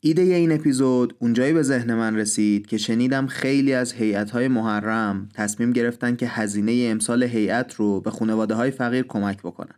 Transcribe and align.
ایده 0.00 0.22
این 0.22 0.52
اپیزود 0.52 1.16
اونجایی 1.18 1.52
به 1.52 1.62
ذهن 1.62 1.94
من 1.94 2.16
رسید 2.16 2.66
که 2.66 2.78
شنیدم 2.78 3.26
خیلی 3.26 3.72
از 3.72 3.92
هیئت‌های 3.92 4.48
محرم 4.48 5.28
تصمیم 5.34 5.72
گرفتن 5.72 6.16
که 6.16 6.26
هزینه 6.28 6.88
امسال 6.90 7.22
هیئت 7.22 7.74
رو 7.74 8.00
به 8.00 8.10
خانواده 8.10 8.54
های 8.54 8.70
فقیر 8.70 9.02
کمک 9.02 9.38
بکنن. 9.38 9.74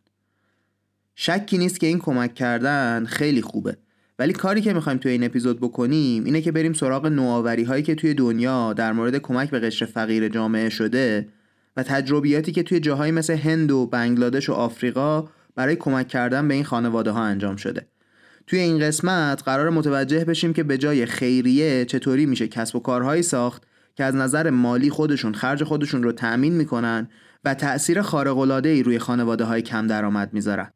شکی 1.14 1.58
نیست 1.58 1.80
که 1.80 1.86
این 1.86 1.98
کمک 1.98 2.34
کردن 2.34 3.04
خیلی 3.04 3.42
خوبه 3.42 3.76
ولی 4.18 4.32
کاری 4.32 4.60
که 4.60 4.72
می‌خوایم 4.72 4.98
توی 4.98 5.12
این 5.12 5.24
اپیزود 5.24 5.60
بکنیم 5.60 6.24
اینه 6.24 6.40
که 6.40 6.52
بریم 6.52 6.72
سراغ 6.72 7.06
نوآوری 7.06 7.62
هایی 7.62 7.82
که 7.82 7.94
توی 7.94 8.14
دنیا 8.14 8.72
در 8.72 8.92
مورد 8.92 9.18
کمک 9.18 9.50
به 9.50 9.60
قشر 9.60 9.86
فقیر 9.86 10.28
جامعه 10.28 10.68
شده 10.68 11.28
و 11.76 11.82
تجربیاتی 11.82 12.52
که 12.52 12.62
توی 12.62 12.80
جاهایی 12.80 13.12
مثل 13.12 13.36
هند 13.36 13.70
و 13.72 13.86
بنگلادش 13.86 14.48
و 14.48 14.52
آفریقا 14.52 15.28
برای 15.54 15.76
کمک 15.76 16.08
کردن 16.08 16.48
به 16.48 16.54
این 16.54 16.64
خانواده 16.64 17.10
ها 17.10 17.22
انجام 17.22 17.56
شده. 17.56 17.86
توی 18.46 18.58
این 18.58 18.78
قسمت 18.78 19.42
قرار 19.44 19.70
متوجه 19.70 20.24
بشیم 20.24 20.52
که 20.52 20.62
به 20.62 20.78
جای 20.78 21.06
خیریه 21.06 21.84
چطوری 21.84 22.26
میشه 22.26 22.48
کسب 22.48 22.76
و 22.76 22.80
کارهایی 22.80 23.22
ساخت 23.22 23.62
که 23.96 24.04
از 24.04 24.14
نظر 24.14 24.50
مالی 24.50 24.90
خودشون 24.90 25.34
خرج 25.34 25.64
خودشون 25.64 26.02
رو 26.02 26.12
تأمین 26.12 26.52
می‌کنن 26.52 27.08
و 27.44 27.54
تأثیر 27.54 28.02
خارق 28.02 28.38
ای 28.64 28.82
روی 28.82 28.98
خانواده 28.98 29.44
های 29.44 29.62
کم 29.62 29.86
درآمد 29.86 30.32
می‌ذارن. 30.32 30.70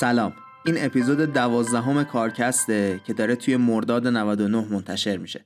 سلام. 0.00 0.32
این 0.66 0.74
اپیزود 0.78 1.18
دوازدهم 1.18 2.04
کارکسته 2.04 3.00
که 3.06 3.12
داره 3.12 3.36
توی 3.36 3.56
مرداد 3.56 4.06
99 4.06 4.66
منتشر 4.70 5.16
میشه. 5.16 5.44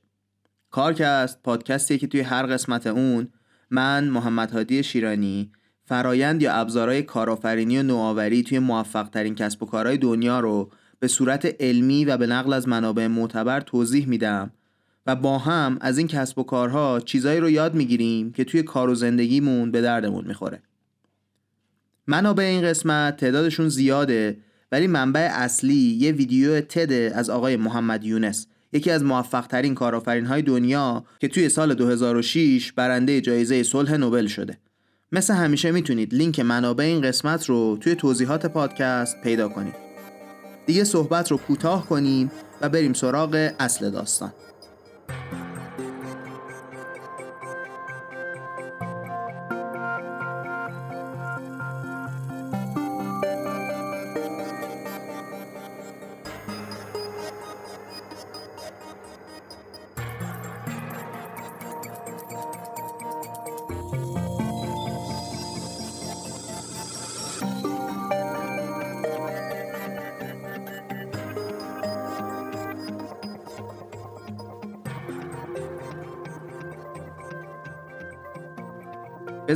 کارکست 0.71 1.43
پادکستیه 1.43 1.97
که 1.97 2.07
توی 2.07 2.21
هر 2.21 2.45
قسمت 2.45 2.87
اون 2.87 3.27
من 3.69 4.07
محمد 4.07 4.51
هادی 4.51 4.83
شیرانی 4.83 5.51
فرایند 5.85 6.41
یا 6.41 6.53
ابزارهای 6.53 7.03
کارآفرینی 7.03 7.79
و 7.79 7.83
نوآوری 7.83 8.43
توی 8.43 8.59
موفق 8.59 9.09
ترین 9.09 9.35
کسب 9.35 9.63
و 9.63 9.65
کارهای 9.65 9.97
دنیا 9.97 10.39
رو 10.39 10.71
به 10.99 11.07
صورت 11.07 11.55
علمی 11.59 12.05
و 12.05 12.17
به 12.17 12.27
نقل 12.27 12.53
از 12.53 12.67
منابع 12.67 13.07
معتبر 13.07 13.59
توضیح 13.59 14.07
میدم 14.07 14.51
و 15.05 15.15
با 15.15 15.37
هم 15.37 15.77
از 15.81 15.97
این 15.97 16.07
کسب 16.07 16.39
و 16.39 16.43
کارها 16.43 16.99
چیزایی 16.99 17.39
رو 17.39 17.49
یاد 17.49 17.73
می‌گیریم 17.73 18.31
که 18.31 18.43
توی 18.43 18.63
کار 18.63 18.89
و 18.89 18.95
زندگیمون 18.95 19.71
به 19.71 19.81
دردمون 19.81 20.25
می‌خوره. 20.27 20.61
منابع 22.07 22.43
این 22.43 22.61
قسمت 22.61 23.17
تعدادشون 23.17 23.69
زیاده 23.69 24.37
ولی 24.71 24.87
منبع 24.87 25.29
اصلی 25.31 25.97
یه 25.99 26.11
ویدیو 26.11 26.61
تد 26.61 26.91
از 26.91 27.29
آقای 27.29 27.55
محمد 27.55 28.03
یونس. 28.03 28.47
یکی 28.73 28.91
از 28.91 29.03
موفق 29.03 29.47
ترین 29.47 29.75
کارآفرین 29.75 30.25
های 30.25 30.41
دنیا 30.41 31.05
که 31.19 31.27
توی 31.27 31.49
سال 31.49 31.73
2006 31.73 32.71
برنده 32.71 33.21
جایزه 33.21 33.63
صلح 33.63 33.97
نوبل 33.97 34.27
شده. 34.27 34.57
مثل 35.11 35.33
همیشه 35.33 35.71
می‌تونید 35.71 36.13
لینک 36.13 36.39
منابع 36.39 36.83
این 36.83 37.01
قسمت 37.01 37.45
رو 37.45 37.77
توی 37.81 37.95
توضیحات 37.95 38.45
پادکست 38.45 39.21
پیدا 39.21 39.49
کنید. 39.49 39.75
دیگه 40.65 40.83
صحبت 40.83 41.31
رو 41.31 41.37
کوتاه 41.37 41.87
کنیم 41.87 42.31
و 42.61 42.69
بریم 42.69 42.93
سراغ 42.93 43.51
اصل 43.59 43.89
داستان. 43.89 44.33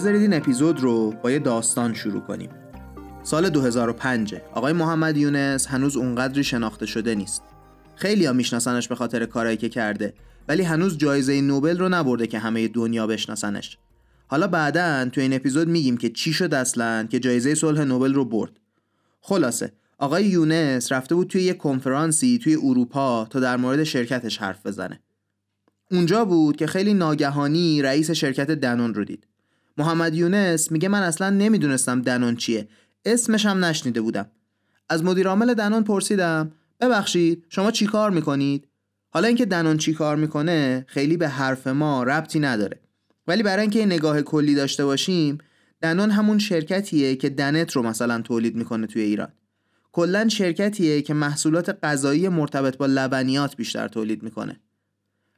بذارید 0.09 0.31
این 0.31 0.41
اپیزود 0.41 0.79
رو 0.79 1.11
با 1.11 1.31
یه 1.31 1.39
داستان 1.39 1.93
شروع 1.93 2.21
کنیم. 2.21 2.49
سال 3.23 3.49
2005 3.49 4.35
آقای 4.53 4.73
محمد 4.73 5.17
یونس 5.17 5.67
هنوز 5.67 5.97
اونقدری 5.97 6.43
شناخته 6.43 6.85
شده 6.85 7.15
نیست. 7.15 7.43
خیلی 7.95 8.25
ها 8.25 8.33
میشناسنش 8.33 8.87
به 8.87 8.95
خاطر 8.95 9.25
کارایی 9.25 9.57
که 9.57 9.69
کرده 9.69 10.13
ولی 10.47 10.63
هنوز 10.63 10.97
جایزه 10.97 11.41
نوبل 11.41 11.77
رو 11.77 11.89
نبرده 11.89 12.27
که 12.27 12.39
همه 12.39 12.67
دنیا 12.67 13.07
بشناسنش. 13.07 13.77
حالا 14.27 14.47
بعدا 14.47 15.09
تو 15.09 15.21
این 15.21 15.33
اپیزود 15.33 15.67
میگیم 15.67 15.97
که 15.97 16.09
چی 16.09 16.33
شد 16.33 16.53
اصلا 16.53 17.07
که 17.11 17.19
جایزه 17.19 17.55
صلح 17.55 17.83
نوبل 17.83 18.13
رو 18.13 18.25
برد. 18.25 18.59
خلاصه 19.21 19.71
آقای 19.97 20.25
یونس 20.25 20.91
رفته 20.91 21.15
بود 21.15 21.27
توی 21.27 21.43
یه 21.43 21.53
کنفرانسی 21.53 22.39
توی 22.43 22.55
اروپا 22.55 23.27
تا 23.29 23.39
در 23.39 23.57
مورد 23.57 23.83
شرکتش 23.83 24.37
حرف 24.37 24.65
بزنه. 24.65 24.99
اونجا 25.91 26.25
بود 26.25 26.55
که 26.55 26.67
خیلی 26.67 26.93
ناگهانی 26.93 27.81
رئیس 27.81 28.11
شرکت 28.11 28.51
دنون 28.51 28.93
رو 28.93 29.05
دید. 29.05 29.25
محمد 29.79 30.15
یونس 30.15 30.71
میگه 30.71 30.87
من 30.89 31.01
اصلا 31.01 31.29
نمی‌دونستم 31.29 32.01
دنون 32.01 32.35
چیه. 32.35 32.67
اسمش 33.05 33.45
هم 33.45 33.65
نشنیده 33.65 34.01
بودم. 34.01 34.31
از 34.89 35.03
مدیر 35.03 35.27
عامل 35.27 35.53
دنون 35.53 35.83
پرسیدم 35.83 36.51
ببخشید 36.79 37.45
شما 37.49 37.71
چی 37.71 37.85
کار 37.85 38.11
می‌کنید؟ 38.11 38.67
حالا 39.09 39.27
اینکه 39.27 39.45
دنون 39.45 39.77
چی 39.77 39.93
کار 39.93 40.15
می‌کنه 40.15 40.85
خیلی 40.87 41.17
به 41.17 41.27
حرف 41.27 41.67
ما 41.67 42.03
ربطی 42.03 42.39
نداره. 42.39 42.79
ولی 43.27 43.43
برای 43.43 43.61
اینکه 43.61 43.85
نگاه 43.85 44.21
کلی 44.21 44.55
داشته 44.55 44.85
باشیم 44.85 45.37
دنون 45.81 46.11
همون 46.11 46.39
شرکتیه 46.39 47.15
که 47.15 47.29
دنت 47.29 47.71
رو 47.71 47.83
مثلا 47.83 48.21
تولید 48.21 48.55
می‌کنه 48.55 48.87
توی 48.87 49.01
ایران. 49.01 49.31
کلا 49.91 50.27
شرکتیه 50.29 51.01
که 51.01 51.13
محصولات 51.13 51.77
غذایی 51.83 52.29
مرتبط 52.29 52.77
با 52.77 52.85
لبنیات 52.85 53.55
بیشتر 53.55 53.87
تولید 53.87 54.23
می‌کنه. 54.23 54.59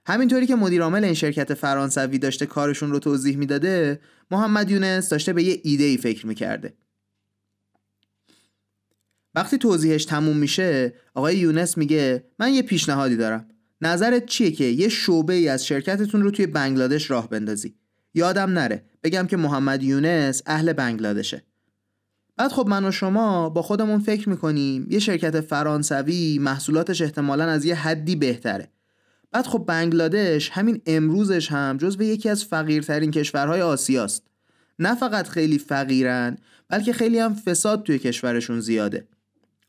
همینطوری 0.05 0.47
که 0.47 0.55
مدیر 0.55 0.81
عامل 0.81 1.03
این 1.03 1.13
شرکت 1.13 1.53
فرانسوی 1.53 2.17
داشته 2.17 2.45
کارشون 2.45 2.91
رو 2.91 2.99
توضیح 2.99 3.37
می‌داده 3.37 3.99
محمد 4.31 4.71
یونس 4.71 5.09
داشته 5.09 5.33
به 5.33 5.43
یه 5.43 5.61
ایده 5.63 5.83
ای 5.83 5.97
فکر 5.97 6.27
می‌کرده. 6.27 6.73
وقتی 9.35 9.57
توضیحش 9.57 10.05
تموم 10.05 10.37
میشه 10.37 10.93
آقای 11.13 11.37
یونس 11.37 11.77
میگه 11.77 12.25
من 12.39 12.53
یه 12.53 12.61
پیشنهادی 12.61 13.15
دارم. 13.15 13.47
نظرت 13.81 14.25
چیه 14.25 14.51
که 14.51 14.63
یه 14.63 14.89
شعبه 14.89 15.33
ای 15.33 15.47
از 15.47 15.65
شرکتتون 15.65 16.21
رو 16.21 16.31
توی 16.31 16.47
بنگلادش 16.47 17.11
راه 17.11 17.29
بندازی؟ 17.29 17.75
یادم 18.13 18.49
نره. 18.49 18.85
بگم 19.03 19.27
که 19.27 19.37
محمد 19.37 19.83
یونس 19.83 20.41
اهل 20.45 20.73
بنگلادشه. 20.73 21.43
بعد 22.37 22.51
خب 22.51 22.67
من 22.67 22.85
و 22.85 22.91
شما 22.91 23.49
با 23.49 23.61
خودمون 23.61 23.99
فکر 23.99 24.29
می‌کنیم 24.29 24.87
یه 24.89 24.99
شرکت 24.99 25.41
فرانسوی 25.41 26.39
محصولاتش 26.39 27.01
احتمالا 27.01 27.43
از 27.43 27.65
یه 27.65 27.75
حدی 27.75 28.15
بهتره. 28.15 28.71
بعد 29.31 29.47
خب 29.47 29.63
بنگلادش 29.67 30.49
همین 30.49 30.81
امروزش 30.85 31.51
هم 31.51 31.77
جزو 31.77 32.03
یکی 32.03 32.29
از 32.29 32.45
فقیرترین 32.45 33.11
کشورهای 33.11 33.61
آسیاست. 33.61 34.23
نه 34.79 34.95
فقط 34.95 35.27
خیلی 35.27 35.57
فقیرن 35.57 36.37
بلکه 36.69 36.93
خیلی 36.93 37.19
هم 37.19 37.33
فساد 37.33 37.83
توی 37.83 37.99
کشورشون 37.99 38.59
زیاده. 38.59 39.07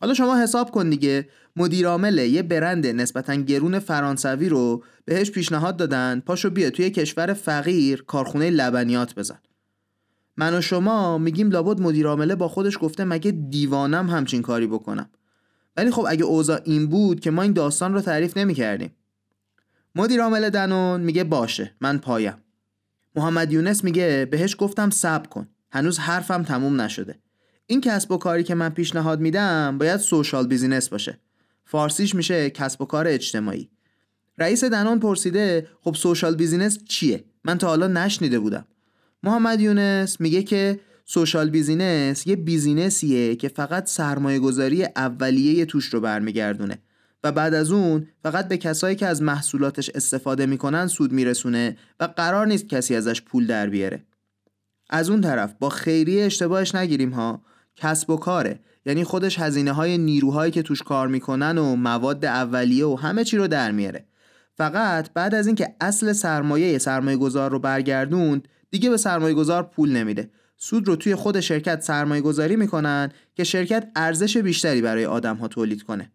حالا 0.00 0.14
شما 0.14 0.42
حساب 0.42 0.70
کن 0.70 0.90
دیگه 0.90 1.28
مدیر 1.56 1.86
عامل 1.86 2.18
یه 2.18 2.42
برند 2.42 2.86
نسبتا 2.86 3.34
گرون 3.34 3.78
فرانسوی 3.78 4.48
رو 4.48 4.84
بهش 5.04 5.30
پیشنهاد 5.30 5.76
دادن 5.76 6.22
پاشو 6.26 6.50
بیا 6.50 6.70
توی 6.70 6.90
کشور 6.90 7.32
فقیر 7.32 8.02
کارخونه 8.02 8.50
لبنیات 8.50 9.14
بزن. 9.14 9.38
من 10.36 10.54
و 10.54 10.60
شما 10.60 11.18
میگیم 11.18 11.50
لابد 11.50 11.80
مدیر 11.80 12.06
عامله 12.06 12.34
با 12.34 12.48
خودش 12.48 12.78
گفته 12.80 13.04
مگه 13.04 13.30
دیوانم 13.30 14.10
همچین 14.10 14.42
کاری 14.42 14.66
بکنم. 14.66 15.10
ولی 15.76 15.90
خب 15.90 16.06
اگه 16.08 16.24
اوضاع 16.24 16.60
این 16.64 16.86
بود 16.86 17.20
که 17.20 17.30
ما 17.30 17.42
این 17.42 17.52
داستان 17.52 17.92
رو 17.94 18.00
تعریف 18.00 18.36
نمی‌کردیم. 18.36 18.90
مدیر 19.94 20.22
عامل 20.22 20.50
دنون 20.50 21.00
میگه 21.00 21.24
باشه 21.24 21.74
من 21.80 21.98
پایم. 21.98 22.34
محمد 23.16 23.52
یونس 23.52 23.84
میگه 23.84 24.28
بهش 24.30 24.56
گفتم 24.58 24.90
صبر 24.90 25.26
کن 25.26 25.48
هنوز 25.70 25.98
حرفم 25.98 26.42
تموم 26.42 26.80
نشده. 26.80 27.18
این 27.66 27.80
کسب 27.80 28.12
و 28.12 28.16
کاری 28.16 28.42
که 28.42 28.54
من 28.54 28.68
پیشنهاد 28.68 29.20
میدم 29.20 29.78
باید 29.78 30.00
social 30.00 30.46
business 30.46 30.88
باشه. 30.88 31.18
فارسیش 31.64 32.14
میشه 32.14 32.50
کسب 32.50 32.82
و 32.82 32.84
کار 32.84 33.08
اجتماعی. 33.08 33.70
رئیس 34.38 34.64
دنون 34.64 34.98
پرسیده 34.98 35.68
خب 35.80 35.94
social 35.94 36.34
business 36.34 36.84
چیه؟ 36.84 37.24
من 37.44 37.58
تا 37.58 37.66
حالا 37.66 37.86
نشنیده 37.86 38.38
بودم. 38.38 38.66
محمد 39.22 39.60
یونس 39.60 40.20
میگه 40.20 40.42
که 40.42 40.80
social 41.04 41.50
business 41.50 42.26
یه 42.26 42.36
business 42.36 43.16
یه 43.16 43.36
که 43.36 43.48
فقط 43.48 43.86
سرمایه 43.86 44.38
گذاری 44.38 44.84
اولیه 44.84 45.64
توش 45.64 45.86
رو 45.86 46.00
برمیگردونه. 46.00 46.78
و 47.24 47.32
بعد 47.32 47.54
از 47.54 47.70
اون 47.70 48.08
فقط 48.22 48.48
به 48.48 48.56
کسایی 48.56 48.96
که 48.96 49.06
از 49.06 49.22
محصولاتش 49.22 49.90
استفاده 49.94 50.46
می‌کنن 50.46 50.86
سود 50.86 51.12
میرسونه 51.12 51.76
و 52.00 52.04
قرار 52.04 52.46
نیست 52.46 52.68
کسی 52.68 52.96
ازش 52.96 53.22
پول 53.22 53.46
در 53.46 53.66
بیاره. 53.66 54.04
از 54.90 55.10
اون 55.10 55.20
طرف 55.20 55.54
با 55.60 55.68
خیریه 55.68 56.24
اشتباهش 56.24 56.74
نگیریم 56.74 57.10
ها. 57.10 57.42
کسب 57.76 58.10
و 58.10 58.16
کاره. 58.16 58.60
یعنی 58.86 59.04
خودش 59.04 59.38
هزینه 59.38 59.72
های 59.72 59.98
نیروهایی 59.98 60.52
که 60.52 60.62
توش 60.62 60.82
کار 60.82 61.08
می‌کنن 61.08 61.58
و 61.58 61.76
مواد 61.76 62.24
اولیه 62.24 62.86
و 62.86 62.96
همه 62.96 63.24
چی 63.24 63.36
رو 63.36 63.48
در 63.48 63.70
میاره. 63.70 64.04
فقط 64.54 65.12
بعد 65.12 65.34
از 65.34 65.46
اینکه 65.46 65.74
اصل 65.80 66.12
سرمایه 66.12 66.78
سرمایه 66.78 67.16
گذار 67.16 67.50
رو 67.50 67.58
برگردوند 67.58 68.48
دیگه 68.70 68.90
به 68.90 68.96
سرمایه 68.96 69.34
گذار 69.34 69.62
پول 69.62 69.92
نمیده. 69.92 70.30
سود 70.56 70.88
رو 70.88 70.96
توی 70.96 71.14
خود 71.14 71.40
شرکت 71.40 71.80
سرمایه 71.80 72.22
گذاری 72.22 72.56
می‌کنن 72.56 73.12
که 73.34 73.44
شرکت 73.44 73.88
ارزش 73.96 74.36
بیشتری 74.36 74.82
برای 74.82 75.06
آدم 75.06 75.36
ها 75.36 75.48
تولید 75.48 75.82
کنه. 75.82 76.12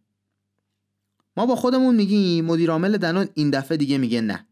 ما 1.38 1.46
با 1.46 1.56
خودمون 1.56 1.96
میگیم 1.96 2.46
مدیرعامل 2.46 2.98
دنون 2.98 3.28
این 3.34 3.50
دفعه 3.50 3.78
دیگه 3.78 3.98
میگه 3.98 4.22
نه. 4.22 4.48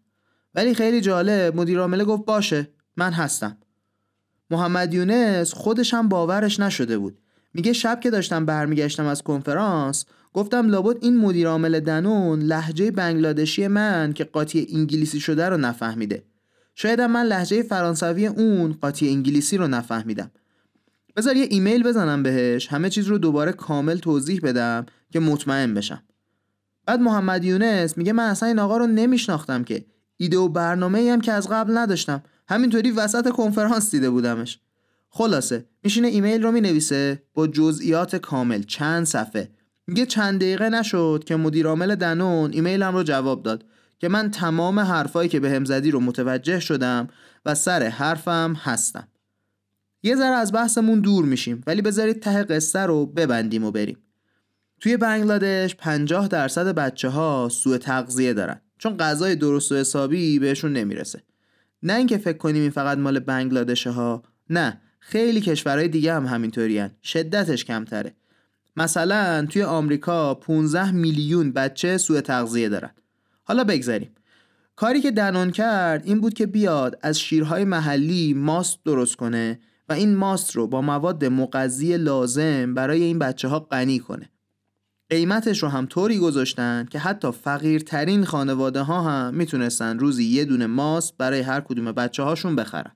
ولی 0.55 0.73
خیلی 0.73 1.01
جالب 1.01 1.55
مدیرعامل 1.55 2.03
گفت 2.03 2.25
باشه 2.25 2.67
من 2.97 3.13
هستم. 3.13 3.57
محمد 4.49 4.93
یونس 4.93 5.53
خودش 5.53 5.93
هم 5.93 6.09
باورش 6.09 6.59
نشده 6.59 6.97
بود. 6.97 7.17
میگه 7.53 7.73
شب 7.73 7.99
که 7.99 8.09
داشتم 8.09 8.45
برمیگشتم 8.45 9.05
از 9.05 9.21
کنفرانس 9.21 10.05
گفتم 10.33 10.69
لابد 10.69 10.97
این 11.01 11.17
مدیر 11.17 11.47
عامل 11.47 11.79
دنون 11.79 12.39
لحجه 12.39 12.91
بنگلادشی 12.91 13.67
من 13.67 14.13
که 14.13 14.23
قاطی 14.23 14.67
انگلیسی 14.73 15.19
شده 15.19 15.49
رو 15.49 15.57
نفهمیده. 15.57 16.23
شاید 16.75 17.01
من 17.01 17.23
لحجه 17.23 17.63
فرانسوی 17.63 18.27
اون 18.27 18.73
قاطی 18.81 19.09
انگلیسی 19.09 19.57
رو 19.57 19.67
نفهمیدم. 19.67 20.31
بذار 21.15 21.35
یه 21.35 21.47
ایمیل 21.49 21.83
بزنم 21.83 22.23
بهش 22.23 22.67
همه 22.67 22.89
چیز 22.89 23.07
رو 23.07 23.17
دوباره 23.17 23.51
کامل 23.51 23.97
توضیح 23.97 24.39
بدم 24.43 24.85
که 25.11 25.19
مطمئن 25.19 25.73
بشم. 25.73 26.03
بعد 26.85 26.99
محمد 26.99 27.43
یونس 27.43 27.97
میگه 27.97 28.13
من 28.13 28.23
اصلا 28.23 28.47
این 28.47 28.59
آقا 28.59 28.77
رو 28.77 28.87
نمیشناختم 28.87 29.63
که. 29.63 29.85
ایده 30.17 30.37
و 30.37 30.49
برنامه 30.49 31.11
هم 31.11 31.21
که 31.21 31.31
از 31.31 31.49
قبل 31.49 31.77
نداشتم. 31.77 32.23
همینطوری 32.47 32.91
وسط 32.91 33.29
کنفرانس 33.29 33.91
دیده 33.91 34.09
بودمش. 34.09 34.59
خلاصه 35.09 35.65
میشینه 35.83 36.07
ایمیل 36.07 36.43
رو 36.43 36.51
می‌نویسه 36.51 37.23
با 37.33 37.47
جزئیات 37.47 38.15
کامل 38.15 38.63
چند 38.63 39.05
صفحه. 39.05 39.49
میگه 39.87 40.05
چند 40.05 40.39
دقیقه 40.39 40.69
نشد 40.69 41.23
که 41.25 41.35
مدیر 41.35 41.67
عامل 41.67 41.95
دنون 41.95 42.53
ایمیلم 42.53 42.95
رو 42.95 43.03
جواب 43.03 43.43
داد 43.43 43.65
که 43.99 44.07
من 44.07 44.31
تمام 44.31 44.79
حرفایی 44.79 45.29
که 45.29 45.39
به 45.39 45.51
هم 45.51 45.65
زدی 45.65 45.91
رو 45.91 45.99
متوجه 45.99 46.59
شدم 46.59 47.07
و 47.45 47.55
سر 47.55 47.83
حرفم 47.83 48.53
هستم. 48.63 49.07
یه 50.03 50.15
ذره 50.15 50.35
از 50.35 50.51
بحثمون 50.51 50.99
دور 50.99 51.25
میشیم 51.25 51.63
ولی 51.67 51.81
بذارید 51.81 52.19
ته 52.19 52.43
قصه 52.43 52.79
رو 52.79 53.05
ببندیم 53.05 53.63
و 53.63 53.71
بریم. 53.71 53.97
توی 54.79 54.97
بنگلادش 54.97 55.75
50 55.75 56.27
درصد 56.27 56.75
بچه 56.75 57.09
ها 57.09 57.49
سوء 57.51 57.77
تغذیه 57.77 58.33
دارن. 58.33 58.61
چون 58.77 58.97
غذای 58.97 59.35
درست 59.35 59.71
و 59.71 59.75
حسابی 59.75 60.39
بهشون 60.39 60.73
نمی‌رسه. 60.73 61.23
نه 61.83 61.93
اینکه 61.93 62.17
فکر 62.17 62.37
کنیم 62.37 62.61
این 62.61 62.71
فقط 62.71 62.97
مال 62.97 63.19
بنگلادشه 63.19 63.89
ها 63.89 64.23
نه 64.49 64.81
خیلی 64.99 65.41
کشورهای 65.41 65.87
دیگه 65.87 66.13
هم 66.13 66.25
همینطورین 66.25 66.89
شدتش 67.03 67.65
کمتره. 67.65 68.15
مثلا 68.77 69.45
توی 69.49 69.63
آمریکا 69.63 70.33
15 70.33 70.91
میلیون 70.91 71.51
بچه 71.51 71.97
سوء 71.97 72.21
تغذیه 72.21 72.69
دارن. 72.69 72.91
حالا 73.43 73.63
بگذاریم. 73.63 74.15
کاری 74.75 75.01
که 75.01 75.11
دنون 75.11 75.51
کرد 75.51 76.05
این 76.05 76.21
بود 76.21 76.33
که 76.33 76.45
بیاد 76.45 76.99
از 77.01 77.19
شیرهای 77.19 77.63
محلی 77.63 78.33
ماست 78.33 78.79
درست 78.85 79.15
کنه 79.15 79.59
و 79.89 79.93
این 79.93 80.15
ماست 80.15 80.55
رو 80.55 80.67
با 80.67 80.81
مواد 80.81 81.25
مغذی 81.25 81.97
لازم 81.97 82.73
برای 82.73 83.03
این 83.03 83.19
بچه 83.19 83.47
ها 83.47 83.59
غنی 83.59 83.99
کنه. 83.99 84.29
قیمتش 85.09 85.63
رو 85.63 85.69
هم 85.69 85.85
طوری 85.85 86.17
گذاشتن 86.17 86.87
که 86.89 86.99
حتی 86.99 87.31
فقیرترین 87.31 88.25
خانواده 88.25 88.81
ها 88.81 89.01
هم 89.01 89.33
می‌تونستن 89.33 89.99
روزی 89.99 90.23
یه 90.23 90.45
دونه 90.45 90.67
ماست 90.67 91.17
برای 91.17 91.39
هر 91.39 91.61
کدوم 91.61 91.91
بچه 91.91 92.23
هاشون 92.23 92.55
بخرن. 92.55 92.91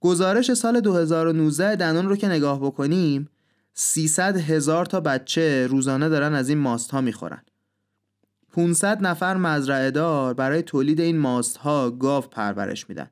گزارش 0.00 0.54
سال 0.54 0.80
2019 0.80 1.76
دنون 1.76 2.08
رو 2.08 2.16
که 2.16 2.28
نگاه 2.28 2.60
بکنیم 2.60 3.28
300 3.74 4.36
هزار 4.36 4.86
تا 4.86 5.00
بچه 5.00 5.66
روزانه 5.66 6.08
دارن 6.08 6.34
از 6.34 6.48
این 6.48 6.58
ماست 6.58 6.90
ها 6.90 7.00
می‌خورن. 7.00 7.42
500 8.52 9.06
نفر 9.06 9.36
مزرعه 9.36 9.90
دار 9.90 10.34
برای 10.34 10.62
تولید 10.62 11.00
این 11.00 11.18
ماست 11.18 11.56
ها 11.56 11.90
گاو 11.90 12.24
پرورش 12.24 12.88
میدن. 12.88 13.10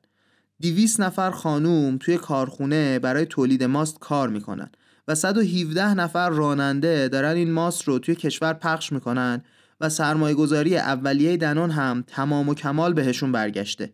200 0.61 1.01
نفر 1.01 1.31
خانوم 1.31 1.97
توی 1.97 2.17
کارخونه 2.17 2.99
برای 2.99 3.25
تولید 3.25 3.63
ماست 3.63 3.99
کار 3.99 4.29
می‌کنن. 4.29 4.69
و 5.07 5.15
117 5.15 5.93
نفر 5.93 6.29
راننده 6.29 7.07
دارن 7.07 7.35
این 7.35 7.51
ماست 7.51 7.83
رو 7.83 7.99
توی 7.99 8.15
کشور 8.15 8.53
پخش 8.53 8.91
می‌کنن 8.91 9.43
و 9.81 9.89
سرمایه 9.89 10.35
گذاری 10.35 10.77
اولیه 10.77 11.37
دنون 11.37 11.71
هم 11.71 12.03
تمام 12.07 12.49
و 12.49 12.53
کمال 12.53 12.93
بهشون 12.93 13.31
برگشته. 13.31 13.93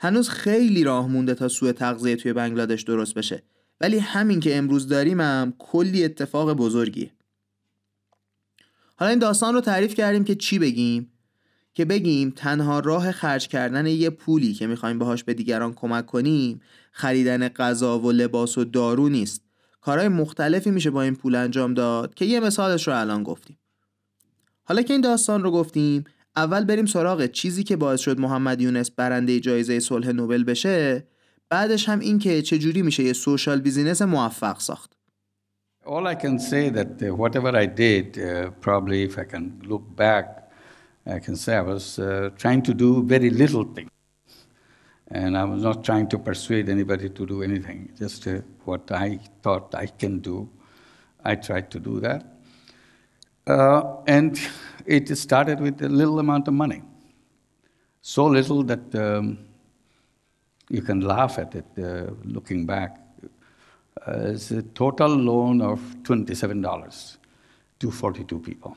هنوز 0.00 0.28
خیلی 0.28 0.84
راه 0.84 1.08
مونده 1.08 1.34
تا 1.34 1.48
سوء 1.48 1.72
تغذیه 1.72 2.16
توی 2.16 2.32
بنگلادش 2.32 2.82
درست 2.82 3.14
بشه. 3.14 3.42
ولی 3.80 3.98
همین 3.98 4.40
که 4.40 4.56
امروز 4.56 4.88
داریم 4.88 5.20
هم 5.20 5.54
کلی 5.58 6.04
اتفاق 6.04 6.52
بزرگیه. 6.52 7.10
حالا 8.96 9.10
این 9.10 9.18
داستان 9.18 9.54
رو 9.54 9.60
تعریف 9.60 9.94
کردیم 9.94 10.24
که 10.24 10.34
چی 10.34 10.58
بگیم؟ 10.58 11.12
که 11.74 11.84
بگیم 11.84 12.32
تنها 12.36 12.80
راه 12.80 13.12
خرج 13.12 13.48
کردن 13.48 13.86
یه 13.86 14.10
پولی 14.10 14.54
که 14.54 14.66
می‌خوایم 14.66 14.98
باهاش 14.98 15.24
به 15.24 15.34
دیگران 15.34 15.72
کمک 15.72 16.06
کنیم 16.06 16.60
خریدن 16.92 17.48
غذا 17.48 17.98
و 17.98 18.12
لباس 18.12 18.58
و 18.58 18.64
دارو 18.64 19.08
نیست. 19.08 19.41
کارهای 19.82 20.08
مختلفی 20.08 20.70
میشه 20.70 20.90
با 20.90 21.02
این 21.02 21.14
پول 21.14 21.34
انجام 21.34 21.74
داد 21.74 22.14
که 22.14 22.24
یه 22.24 22.40
مثالش 22.40 22.88
رو 22.88 23.00
الان 23.00 23.22
گفتیم 23.22 23.58
حالا 24.64 24.82
که 24.82 24.92
این 24.92 25.00
داستان 25.00 25.42
رو 25.42 25.50
گفتیم 25.50 26.04
اول 26.36 26.64
بریم 26.64 26.86
سراغ 26.86 27.26
چیزی 27.26 27.64
که 27.64 27.76
باعث 27.76 28.00
شد 28.00 28.20
محمد 28.20 28.60
یونس 28.60 28.90
برنده 28.90 29.40
جایزه 29.40 29.80
صلح 29.80 30.12
نوبل 30.12 30.44
بشه 30.44 31.06
بعدش 31.50 31.88
هم 31.88 32.00
این 32.00 32.18
که 32.18 32.42
چجوری 32.42 32.82
میشه 32.82 33.02
یه 33.02 33.12
سوشال 33.12 33.60
بیزینس 33.60 34.02
موفق 34.02 34.60
ساخت 34.60 34.92
All 35.84 36.06
I 36.06 36.14
can 36.14 36.38
say 36.38 36.68
that 36.68 37.02
uh, 37.02 37.12
whatever 37.22 37.56
I 37.56 37.66
did, 37.66 38.06
uh, 38.16 38.50
probably 38.60 39.02
if 39.02 39.18
I 39.18 39.24
can 39.24 39.60
look 39.64 39.84
back, 39.96 40.26
I 41.16 41.18
can 41.18 41.34
say 41.34 41.56
I 41.56 41.62
was 41.62 41.98
uh, 41.98 42.30
trying 42.42 42.62
to 42.68 42.72
do 42.84 43.02
very 43.02 43.30
little 43.30 43.64
things. 43.64 43.90
And 45.12 45.36
I 45.36 45.44
was 45.44 45.62
not 45.62 45.84
trying 45.84 46.08
to 46.08 46.18
persuade 46.18 46.70
anybody 46.70 47.10
to 47.10 47.26
do 47.26 47.42
anything, 47.42 47.92
just 47.98 48.26
uh, 48.26 48.40
what 48.64 48.90
I 48.90 49.20
thought 49.42 49.74
I 49.74 49.86
can 49.86 50.20
do. 50.20 50.48
I 51.22 51.34
tried 51.34 51.70
to 51.72 51.78
do 51.78 52.00
that. 52.00 52.24
Uh, 53.46 53.96
and 54.06 54.40
it 54.86 55.14
started 55.16 55.60
with 55.60 55.82
a 55.82 55.88
little 55.88 56.18
amount 56.18 56.48
of 56.48 56.54
money. 56.54 56.82
So 58.00 58.24
little 58.24 58.62
that 58.64 58.94
um, 58.94 59.38
you 60.70 60.80
can 60.80 61.00
laugh 61.02 61.38
at 61.38 61.54
it 61.54 61.66
uh, 61.78 62.12
looking 62.24 62.64
back. 62.64 62.98
Uh, 64.06 64.30
it's 64.32 64.50
a 64.50 64.62
total 64.62 65.10
loan 65.10 65.60
of 65.60 65.78
$27 66.04 67.16
to 67.80 67.90
42 67.90 68.38
people. 68.38 68.76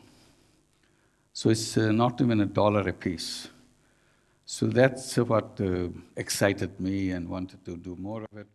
So 1.31 1.49
it's 1.49 1.77
uh, 1.77 1.91
not 1.91 2.19
even 2.19 2.41
a 2.41 2.45
dollar 2.45 2.87
a 2.89 2.93
piece. 2.93 3.47
So 4.45 4.67
that's 4.67 5.17
what 5.17 5.59
uh, 5.59 5.89
excited 6.15 6.79
me 6.79 7.09
and 7.09 7.27
wanted 7.27 7.65
to 7.65 7.77
do 7.77 7.95
more 7.95 8.23
of 8.23 8.37
it. 8.37 8.47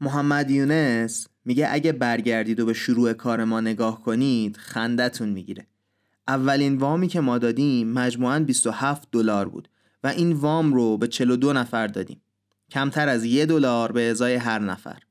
محمد 0.00 0.50
یونس 0.50 1.28
میگه 1.44 1.68
اگه 1.70 1.92
برگردید 1.92 2.60
و 2.60 2.66
به 2.66 2.72
شروع 2.72 3.12
کار 3.12 3.44
ما 3.44 3.60
نگاه 3.60 4.02
کنید 4.02 4.56
خندتون 4.56 5.28
می‌گیره. 5.28 5.66
اولین 6.28 6.76
وامی 6.76 7.08
که 7.08 7.20
ما 7.20 7.38
دادیم 7.38 7.92
مجموعاً 7.92 8.38
27 8.38 9.08
دلار 9.12 9.48
بود 9.48 9.68
و 10.04 10.06
این 10.06 10.32
وام 10.32 10.74
رو 10.74 10.98
به 10.98 11.08
42 11.08 11.52
نفر 11.52 11.86
دادیم. 11.86 12.20
کمتر 12.70 13.08
از 13.08 13.24
یه 13.24 13.46
دلار 13.46 13.92
به 13.92 14.10
ازای 14.10 14.34
هر 14.34 14.58
نفر. 14.58 15.02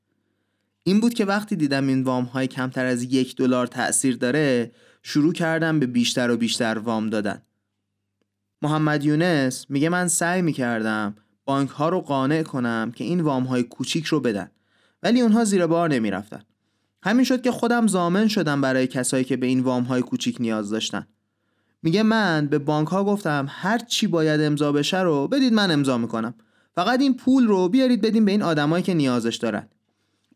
این 0.82 1.00
بود 1.00 1.14
که 1.14 1.24
وقتی 1.24 1.56
دیدم 1.56 1.86
این 1.86 2.02
وام 2.02 2.24
های 2.24 2.46
کمتر 2.46 2.86
از 2.86 3.02
یک 3.02 3.36
دلار 3.36 3.66
تأثیر 3.66 4.16
داره 4.16 4.72
شروع 5.02 5.32
کردم 5.32 5.80
به 5.80 5.86
بیشتر 5.86 6.30
و 6.30 6.36
بیشتر 6.36 6.78
وام 6.78 7.10
دادن. 7.10 7.42
محمد 8.62 9.04
یونس 9.04 9.66
میگه 9.68 9.88
من 9.88 10.08
سعی 10.08 10.42
می‌کردم 10.42 11.14
بانک 11.44 11.70
ها 11.70 11.88
رو 11.88 12.00
قانع 12.00 12.42
کنم 12.42 12.92
که 12.96 13.04
این 13.04 13.20
وام 13.20 13.44
های 13.44 13.62
کوچیک 13.62 14.04
رو 14.04 14.20
بدن. 14.20 14.50
ولی 15.02 15.20
اونها 15.20 15.44
زیر 15.44 15.66
بار 15.66 15.90
نمی‌رفتن. 15.90 16.42
همین 17.02 17.24
شد 17.24 17.42
که 17.42 17.50
خودم 17.50 17.86
زامن 17.86 18.28
شدم 18.28 18.60
برای 18.60 18.86
کسایی 18.86 19.24
که 19.24 19.36
به 19.36 19.46
این 19.46 19.60
وام 19.60 19.82
های 19.82 20.02
کوچیک 20.02 20.36
نیاز 20.40 20.70
داشتن. 20.70 21.06
میگه 21.82 22.02
من 22.02 22.46
به 22.46 22.58
بانک 22.58 22.88
ها 22.88 23.04
گفتم 23.04 23.46
هر 23.48 23.78
چی 23.78 24.06
باید 24.06 24.40
امضا 24.40 24.72
بشه 24.72 25.00
رو 25.00 25.28
بدید 25.28 25.52
من 25.52 25.70
امضا 25.70 25.98
می‌کنم. 25.98 26.34
فقط 26.74 27.00
این 27.00 27.16
پول 27.16 27.46
رو 27.46 27.68
بیارید 27.68 28.00
بدیم 28.00 28.24
به 28.24 28.30
این 28.30 28.42
آدمایی 28.42 28.82
که 28.82 28.94
نیازش 28.94 29.36
دارن. 29.36 29.68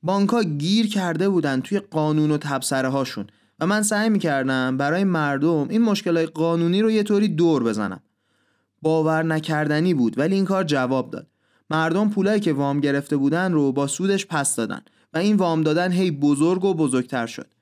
بانک 0.03 0.31
ها 0.31 0.43
گیر 0.43 0.89
کرده 0.89 1.29
بودن 1.29 1.61
توی 1.61 1.79
قانون 1.79 2.31
و 2.31 2.39
تبصره 2.39 2.89
هاشون 2.89 3.27
و 3.61 3.67
من 3.67 3.83
سعی 3.83 4.09
می‌کردم 4.09 4.77
برای 4.77 5.05
مردم 5.05 5.69
این 5.69 5.83
مشکلات 5.83 6.31
قانونی 6.35 6.83
رو 6.83 6.91
یه 6.91 7.03
طوری 7.03 7.29
دور 7.29 7.65
بزنم. 7.65 8.01
باور 8.85 9.23
نکردنی 9.23 9.95
بود 9.95 10.19
ولی 10.19 10.35
این 10.35 10.45
کار 10.45 10.65
جواب 10.65 11.11
داد. 11.11 11.27
مردم 11.71 12.11
پولایی 12.11 12.41
که 12.41 12.53
وام 12.53 12.81
گرفته 12.81 13.17
بودن 13.17 13.53
رو 13.53 13.73
با 13.73 13.87
سودش 13.87 14.27
پس 14.27 14.57
دادن 14.57 14.81
و 15.13 15.19
این 15.19 15.37
وام 15.37 15.63
دادن 15.63 15.93
هی 15.93 16.11
بزرگ 16.11 16.65
و 16.65 16.75
بزرگتر 16.75 17.27
شد. 17.27 17.55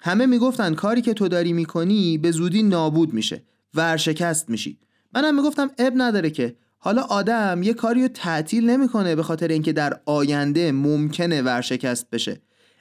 همه 0.00 0.26
می‌گفتن 0.26 0.74
کاری 0.74 1.02
که 1.02 1.14
تو 1.14 1.28
داری 1.28 1.52
می‌کنی 1.52 2.18
به 2.18 2.30
زودی 2.30 2.62
نابود 2.62 3.14
میشه 3.14 3.42
ورشکست 3.74 4.50
میشی. 4.50 4.78
منم 5.14 5.34
می‌گفتم 5.34 5.70
اب 5.78 5.92
نداره 5.96 6.30
که. 6.30 6.56
حالا 6.78 7.02
آدم 7.02 7.62
یه 7.62 7.74
کاری 7.74 8.02
رو 8.02 8.08
تعطیل 8.08 8.70
نمی‌کنه 8.70 9.16
به 9.16 9.22
خاطر 9.22 9.48
اینکه 9.48 9.72
در 9.72 10.00
آینده 10.06 10.72
ممکنه 10.72 11.42
ورشکست 11.42 12.10
بشه. 12.10 12.40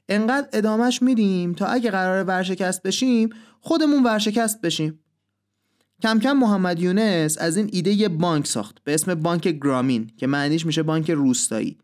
انقدر 0.10 0.48
ادامش 0.54 1.02
میدیم 1.02 1.54
تا 1.54 1.66
اگه 1.66 1.92
قرار 1.92 2.24
ورشکست 2.24 2.84
بشیم 2.84 3.30
خودمون 3.60 4.04
ورشکست 4.04 4.62
بشیم. 4.62 5.00
کم 6.04 6.20
کم 6.20 6.34
محمد 6.34 6.80
یونس 6.80 7.38
از 7.38 7.58
این 7.58 7.70
ایده 7.74 7.92
یه 7.92 8.10
بانک 8.10 8.48
ساخت 8.48 8.84
به 8.84 8.94
اسم 8.94 9.16
بانک 9.16 9.48
گرامین 9.48 10.12
که 10.18 10.28
معنیش 10.28 10.66
میشه 10.66 10.84
بانک 10.84 11.12
روستایی. 11.12 11.78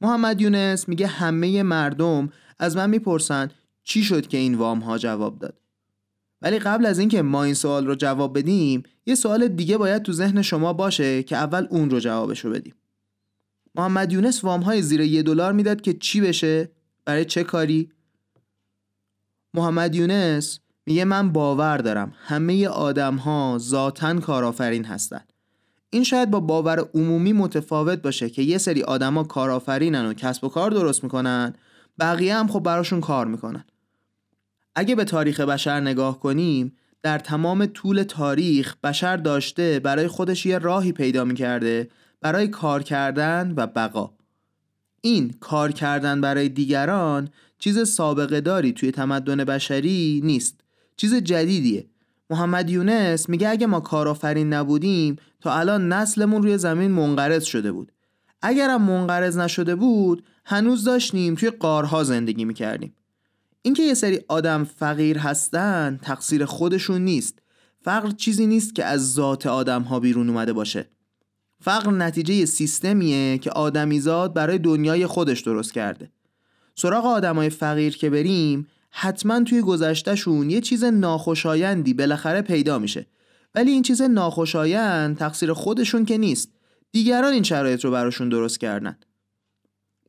محمد 0.00 0.40
یونس 0.40 0.88
میگه 0.88 1.06
همه 1.06 1.62
مردم 1.62 2.28
از 2.58 2.76
من 2.76 2.90
می‌پرسن 2.90 3.50
چی 3.82 4.02
شد 4.02 4.26
که 4.26 4.38
این 4.38 4.54
وام 4.54 4.78
ها 4.78 4.98
جواب 4.98 5.38
داد. 5.38 5.60
ولی 6.42 6.58
قبل 6.58 6.86
از 6.86 6.98
اینکه 6.98 7.22
ما 7.22 7.44
این 7.44 7.54
سوال 7.54 7.86
رو 7.86 7.94
جواب 7.94 8.38
بدیم 8.38 8.82
یه 9.06 9.14
سوال 9.14 9.48
دیگه 9.48 9.78
باید 9.78 10.02
تو 10.02 10.12
ذهن 10.12 10.42
شما 10.42 10.72
باشه 10.72 11.22
که 11.22 11.36
اول 11.36 11.66
اون 11.70 11.90
رو 11.90 12.00
جوابش 12.00 12.40
رو 12.44 12.50
بدیم. 12.50 12.74
محمد 13.74 14.12
یونس 14.12 14.44
وام 14.44 14.60
های 14.60 14.82
زیر 14.82 15.00
یه 15.00 15.22
دلار 15.22 15.52
می‌داد 15.52 15.80
که 15.80 15.94
چی 15.94 16.20
بشه؟ 16.20 16.70
برای 17.04 17.24
چه 17.24 17.44
کاری؟ 17.44 17.92
محمد 19.54 19.94
یونس 19.94 20.60
میگه 20.86 21.04
من 21.04 21.32
باور 21.32 21.78
دارم. 21.78 22.12
همه 22.24 22.68
آدم 22.68 23.16
ها 23.16 23.58
ذاتا 23.60 24.20
کارآفرین 24.20 24.84
هستن. 24.84 25.20
این 25.90 26.04
شاید 26.04 26.30
با 26.30 26.40
باور 26.40 26.88
عمومی 26.94 27.32
متفاوت 27.32 28.02
باشه 28.02 28.30
که 28.30 28.42
یه 28.42 28.58
سری 28.58 28.82
آدما 28.82 29.24
کارآفرینن 29.24 30.06
و 30.06 30.14
کسب 30.14 30.44
و 30.44 30.48
کار 30.48 30.70
درست 30.70 31.04
می‌کنن 31.04 31.54
بقیه 31.98 32.36
هم 32.36 32.48
خب 32.48 32.60
براشون 32.60 33.00
کار 33.00 33.26
می‌کنن. 33.26 33.64
اگه 34.74 34.94
به 34.94 35.04
تاریخ 35.04 35.40
بشر 35.40 35.80
نگاه 35.80 36.20
کنیم 36.20 36.76
در 37.02 37.18
تمام 37.18 37.66
طول 37.66 38.02
تاریخ 38.02 38.76
بشر 38.84 39.16
داشته 39.16 39.80
برای 39.80 40.08
خودش 40.08 40.46
یه 40.46 40.58
راهی 40.58 40.92
پیدا 40.92 41.24
می‌کرده 41.24 41.90
برای 42.20 42.48
کار 42.48 42.82
کردن 42.82 43.54
و 43.56 43.66
بقا. 43.66 44.10
این 45.00 45.34
کار 45.40 45.72
کردن 45.72 46.20
برای 46.20 46.48
دیگران 46.48 47.28
چیز 47.58 47.88
سابقه 47.88 48.40
داری 48.40 48.72
توی 48.72 48.90
تمدن 48.90 49.36
بشری 49.36 50.20
نیست. 50.24 50.60
چیز 50.96 51.14
جدیدیه. 51.14 51.86
محمد 52.30 52.70
یونس 52.70 53.28
میگه 53.28 53.48
اگه 53.48 53.66
ما 53.66 53.80
کارآفرین 53.80 54.52
نبودیم 54.52 55.16
تا 55.40 55.54
الان 55.54 55.92
نسلمون 55.92 56.42
روی 56.42 56.58
زمین 56.58 56.90
منقرض 56.90 57.44
شده 57.44 57.72
بود. 57.72 57.92
اگرم 58.42 58.82
منقرض 58.82 59.38
نشده 59.38 59.74
بود 59.74 60.24
هنوز 60.44 60.84
داشتیم 60.84 61.34
توی 61.34 61.50
قارها 61.50 62.04
زندگی 62.04 62.44
می‌کردیم. 62.44 62.94
اینکه 63.62 63.82
یه 63.82 63.94
سری 63.94 64.20
آدم 64.28 64.64
فقیر 64.64 65.18
هستن 65.18 65.98
تقصیر 66.02 66.44
خودشون 66.44 67.00
نیست. 67.00 67.38
فقر 67.84 68.10
چیزی 68.10 68.46
نیست 68.46 68.74
که 68.74 68.84
از 68.84 69.12
ذات 69.12 69.46
آدم 69.46 69.82
ها 69.82 70.00
بیرون 70.00 70.28
اومده 70.28 70.52
باشه. 70.52 70.88
فقر 71.60 71.90
نتیجه 71.90 72.44
سیستمیه 72.44 73.38
که 73.38 73.50
آدمیزاد 73.50 74.34
برای 74.34 74.58
دنیای 74.58 75.06
خودش 75.06 75.40
درست 75.40 75.72
کرده. 75.72 76.10
سراغ 76.74 77.06
آدمای 77.06 77.50
فقیر 77.50 77.96
که 77.96 78.10
بریم 78.10 78.66
حتما 78.90 79.44
توی 79.44 79.62
گذشتهشون 79.62 80.50
یه 80.50 80.60
چیز 80.60 80.84
ناخوشایندی 80.84 81.94
بالاخره 81.94 82.42
پیدا 82.42 82.78
میشه. 82.78 83.06
ولی 83.54 83.70
این 83.70 83.82
چیز 83.82 84.02
ناخوشایند 84.02 85.16
تقصیر 85.16 85.52
خودشون 85.52 86.04
که 86.04 86.18
نیست. 86.18 86.52
دیگران 86.92 87.32
این 87.32 87.42
شرایط 87.42 87.84
رو 87.84 87.90
براشون 87.90 88.28
درست 88.28 88.60
کردن. 88.60 88.96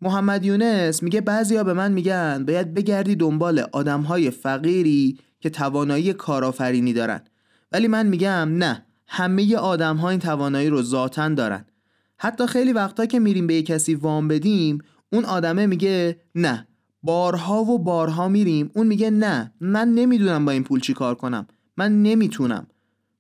محمد 0.02 0.46
یونس 0.46 1.04
میگه 1.04 1.22
بعضیا 1.22 1.64
به 1.64 1.74
من 1.74 1.92
میگن 1.92 2.46
باید 2.48 2.74
بگردی 2.74 3.16
دنبال 3.16 3.60
آدمهای 3.72 4.32
فقیری 4.32 5.20
که 5.40 5.50
توانایی 5.50 6.14
کارآفرینی 6.14 6.94
دارن. 6.94 7.22
ولی 7.72 7.88
من 7.88 8.08
میگم 8.08 8.50
نه 8.58 8.86
همه 9.08 9.56
آدم 9.56 9.98
ها 9.98 10.10
این 10.10 10.20
توانایی 10.20 10.70
رو 10.70 10.82
ذاتن 10.82 11.36
دارن. 11.36 11.66
حتی 12.18 12.48
خیلی 12.48 12.74
وقتا 12.74 13.06
که 13.06 13.20
میریم 13.20 13.48
به 13.48 13.54
یه 13.54 13.64
کسی 13.64 13.96
وام 13.96 14.28
بدیم 14.28 14.78
اون 15.12 15.26
آدمه 15.26 15.66
میگه 15.66 16.22
نه. 16.36 16.67
بارها 17.08 17.64
و 17.64 17.80
بارها 17.80 18.28
میریم. 18.28 18.72
اون 18.74 18.88
میگه 18.88 19.10
نه 19.10 19.52
من 19.62 19.88
نمی‌دونم 19.88 20.46
با 20.46 20.52
این 20.52 20.64
پول 20.64 20.80
چی 20.80 20.94
کار 20.94 21.16
کنم. 21.16 21.48
من 21.78 22.04
نمی‌تونم. 22.04 22.68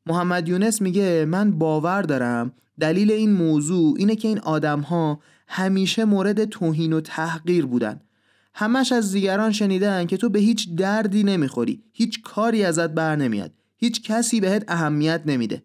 محمد 0.06 0.48
یونس 0.48 0.82
میگه 0.82 1.25
من 1.25 1.51
باور 1.51 2.01
دارم. 2.01 2.51
دلیل 2.79 3.12
این 3.12 3.34
موضوع 3.34 3.96
اینه 3.98 4.15
که 4.15 4.27
این 4.27 4.39
آدم 4.39 4.79
ها 4.79 5.20
همیشه 5.48 6.06
مورد 6.06 6.46
توهین 6.46 6.94
و 6.94 7.01
تحقیر 7.01 7.65
بودن. 7.65 8.01
همش 8.53 8.91
از 8.91 9.12
دیگران 9.12 9.51
شنیدن 9.51 10.06
که 10.06 10.17
تو 10.17 10.29
به 10.29 10.39
هیچ 10.39 10.75
دردی 10.75 11.24
نمی‌خوری. 11.24 11.84
هیچ 11.91 12.22
کاری 12.22 12.63
ازت 12.63 12.89
بر 12.89 13.15
نمیاد. 13.15 13.51
هیچ 13.77 14.03
کسی 14.03 14.39
بهت 14.39 14.63
اهمیت 14.67 15.22
نمیده. 15.25 15.63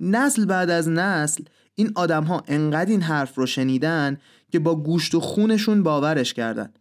نسل 0.00 0.44
بعد 0.44 0.70
از 0.70 0.88
نسل 0.88 1.44
این 1.74 1.92
آدم 1.94 2.24
ها 2.24 2.42
انقدر 2.48 2.90
این 2.90 3.02
حرف 3.02 3.38
رو 3.38 3.46
شنیدن 3.46 4.18
که 4.50 4.58
با 4.58 4.76
گوشت 4.76 5.14
و 5.14 5.20
خونشون 5.20 5.82
باورش 5.82 6.34
کردن. 6.34 6.72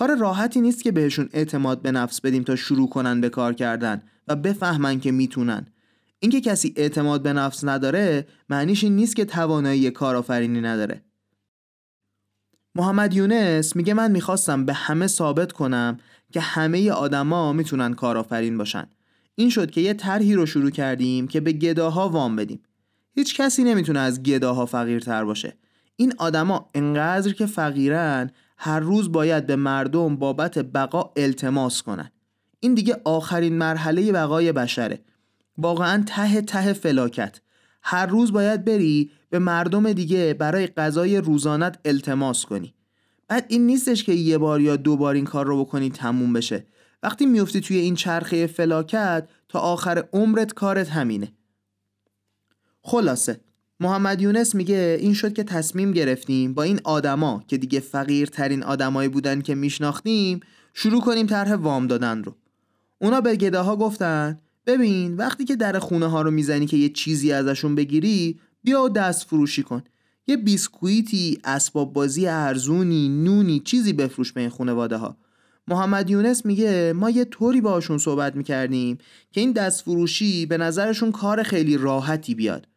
کار 0.00 0.16
راحتی 0.16 0.60
نیست 0.60 0.82
که 0.82 0.92
بهشون 0.92 1.28
اعتماد 1.32 1.82
به 1.82 1.92
نفس 1.92 2.20
بدیم 2.20 2.42
تا 2.42 2.56
شروع 2.56 2.88
کنن 2.88 3.20
به 3.20 3.28
کار 3.28 3.54
کردن 3.54 4.02
و 4.28 4.36
بفهمن 4.36 5.00
که 5.00 5.12
می‌تونن. 5.12 5.66
اینکه 6.20 6.40
کسی 6.40 6.74
اعتماد 6.76 7.22
به 7.22 7.32
نفس 7.32 7.64
نداره 7.64 8.26
معنیش 8.48 8.84
این 8.84 8.96
نیست 8.96 9.16
که 9.16 9.24
توانایی 9.24 9.90
کارآفرینی 9.90 10.60
نداره. 10.60 11.02
محمد 12.74 13.14
یونس 13.14 13.76
میگه 13.76 13.94
من 13.94 14.10
می‌خواستم 14.10 14.64
به 14.64 14.72
همه 14.72 15.06
ثابت 15.06 15.52
کنم 15.52 15.96
که 16.32 16.40
همه 16.40 16.90
آدما 16.90 17.52
می‌تونن 17.52 17.94
کارآفرین 17.94 18.58
باشن. 18.58 18.86
این 19.34 19.50
شد 19.50 19.70
که 19.70 19.80
یه 19.80 19.94
طرحی 19.94 20.34
رو 20.34 20.46
شروع 20.46 20.70
کردیم 20.70 21.28
که 21.28 21.40
به 21.40 21.52
گداها 21.52 22.08
وام 22.08 22.36
بدیم. 22.36 22.62
هیچ 23.14 23.36
کسی 23.36 23.64
نمی‌تونه 23.64 24.00
از 24.00 24.22
گداها 24.22 24.66
فقیرتر 24.66 25.24
باشه. 25.24 25.56
این 25.96 26.14
آدما 26.18 26.68
انقدر 26.74 27.32
که 27.32 27.46
فقیرن 27.46 28.30
هر 28.62 28.80
روز 28.80 29.12
باید 29.12 29.46
به 29.46 29.56
مردم 29.56 30.16
بابت 30.16 30.58
بقا 30.58 31.12
التماس 31.16 31.82
کنن 31.82 32.10
این 32.60 32.74
دیگه 32.74 33.00
آخرین 33.04 33.58
مرحله 33.58 34.12
بقای 34.12 34.52
بشره. 34.52 35.00
واقعا 35.58 36.04
ته 36.06 36.40
ته 36.40 36.72
فلاکت. 36.72 37.40
هر 37.82 38.06
روز 38.06 38.32
باید 38.32 38.64
بری 38.64 39.10
به 39.30 39.38
مردم 39.38 39.92
دیگه 39.92 40.34
برای 40.34 40.66
غذای 40.66 41.16
روزانت 41.16 41.78
التماس 41.84 42.44
کنی. 42.44 42.74
بعد 43.28 43.46
این 43.48 43.66
نیستش 43.66 44.04
که 44.04 44.12
یه 44.12 44.38
بار 44.38 44.60
یا 44.60 44.76
دو 44.76 44.96
بار 44.96 45.14
این 45.14 45.24
کار 45.24 45.46
رو 45.46 45.64
بکنی 45.64 45.90
تموم 45.90 46.32
بشه. 46.32 46.66
وقتی 47.02 47.26
میفتی 47.26 47.60
توی 47.60 47.76
این 47.76 47.94
چرخه 47.94 48.46
فلاکت 48.46 49.28
تا 49.48 49.58
آخر 49.58 50.04
عمرت 50.12 50.52
کارت 50.52 50.88
همینه. 50.88 51.32
خلاصه. 52.82 53.40
محمد 53.82 54.20
یونس 54.20 54.54
میگه 54.54 54.98
این 55.00 55.14
شد 55.14 55.32
که 55.32 55.42
تصمیم 55.42 55.92
گرفتیم 55.92 56.54
با 56.54 56.62
این 56.62 56.80
آدما 56.84 57.42
که 57.48 57.58
دیگه 57.58 57.80
فقیرترین 57.80 58.62
آدمایی 58.62 59.08
بودن 59.08 59.40
که 59.40 59.54
میشناختیم 59.54 60.40
شروع 60.74 61.00
کنیم 61.00 61.26
طرح 61.26 61.54
وام 61.54 61.86
دادن 61.86 62.24
رو. 62.24 62.36
اونا 62.98 63.20
به 63.20 63.36
گداها 63.36 63.76
گفتن 63.76 64.38
ببین 64.66 65.16
وقتی 65.16 65.44
که 65.44 65.56
در 65.56 65.78
خونه 65.78 66.06
ها 66.06 66.22
رو 66.22 66.30
می‌زنی 66.30 66.66
که 66.66 66.76
یه 66.76 66.88
چیزی 66.88 67.32
ازشون 67.32 67.74
بگیری 67.74 68.40
بیا 68.62 68.82
و 68.82 68.88
دست 68.88 69.26
فروشی 69.26 69.62
کن. 69.62 69.82
یه 70.26 70.36
بیسکویتی 70.36 71.38
اسباب 71.44 71.92
بازی 71.92 72.26
ارزونی 72.26 73.08
نونی 73.08 73.60
چیزی 73.60 73.92
بفروش 73.92 74.32
به 74.32 74.40
این 74.40 74.50
خانواده 74.50 74.96
ها. 74.96 75.16
محمد 75.68 76.10
یونس 76.10 76.46
میگه 76.46 76.92
ما 76.92 77.10
یه 77.10 77.24
طوری 77.24 77.60
باشون 77.60 77.98
صحبت 77.98 78.36
می‌کردیم 78.36 78.98
که 79.32 79.40
این 79.40 79.52
دست 79.52 79.82
فروشی 79.82 80.46
به 80.46 80.58
نظرشون 80.58 81.12
کار 81.12 81.42
خیلی 81.42 81.76
راحتی 81.76 82.34
بیاد. 82.34 82.69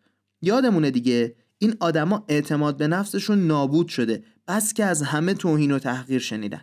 یادمونه 0.43 0.91
دیگه 0.91 1.35
این 1.57 1.75
آدما 1.79 2.25
اعتماد 2.27 2.77
به 2.77 2.87
نفسشون 2.87 3.47
نابود 3.47 3.87
شده 3.87 4.23
بس 4.47 4.73
که 4.73 4.85
از 4.85 5.01
همه 5.01 5.33
توهین 5.33 5.71
و 5.71 5.79
تحقیر 5.79 6.19
شنیدن. 6.19 6.61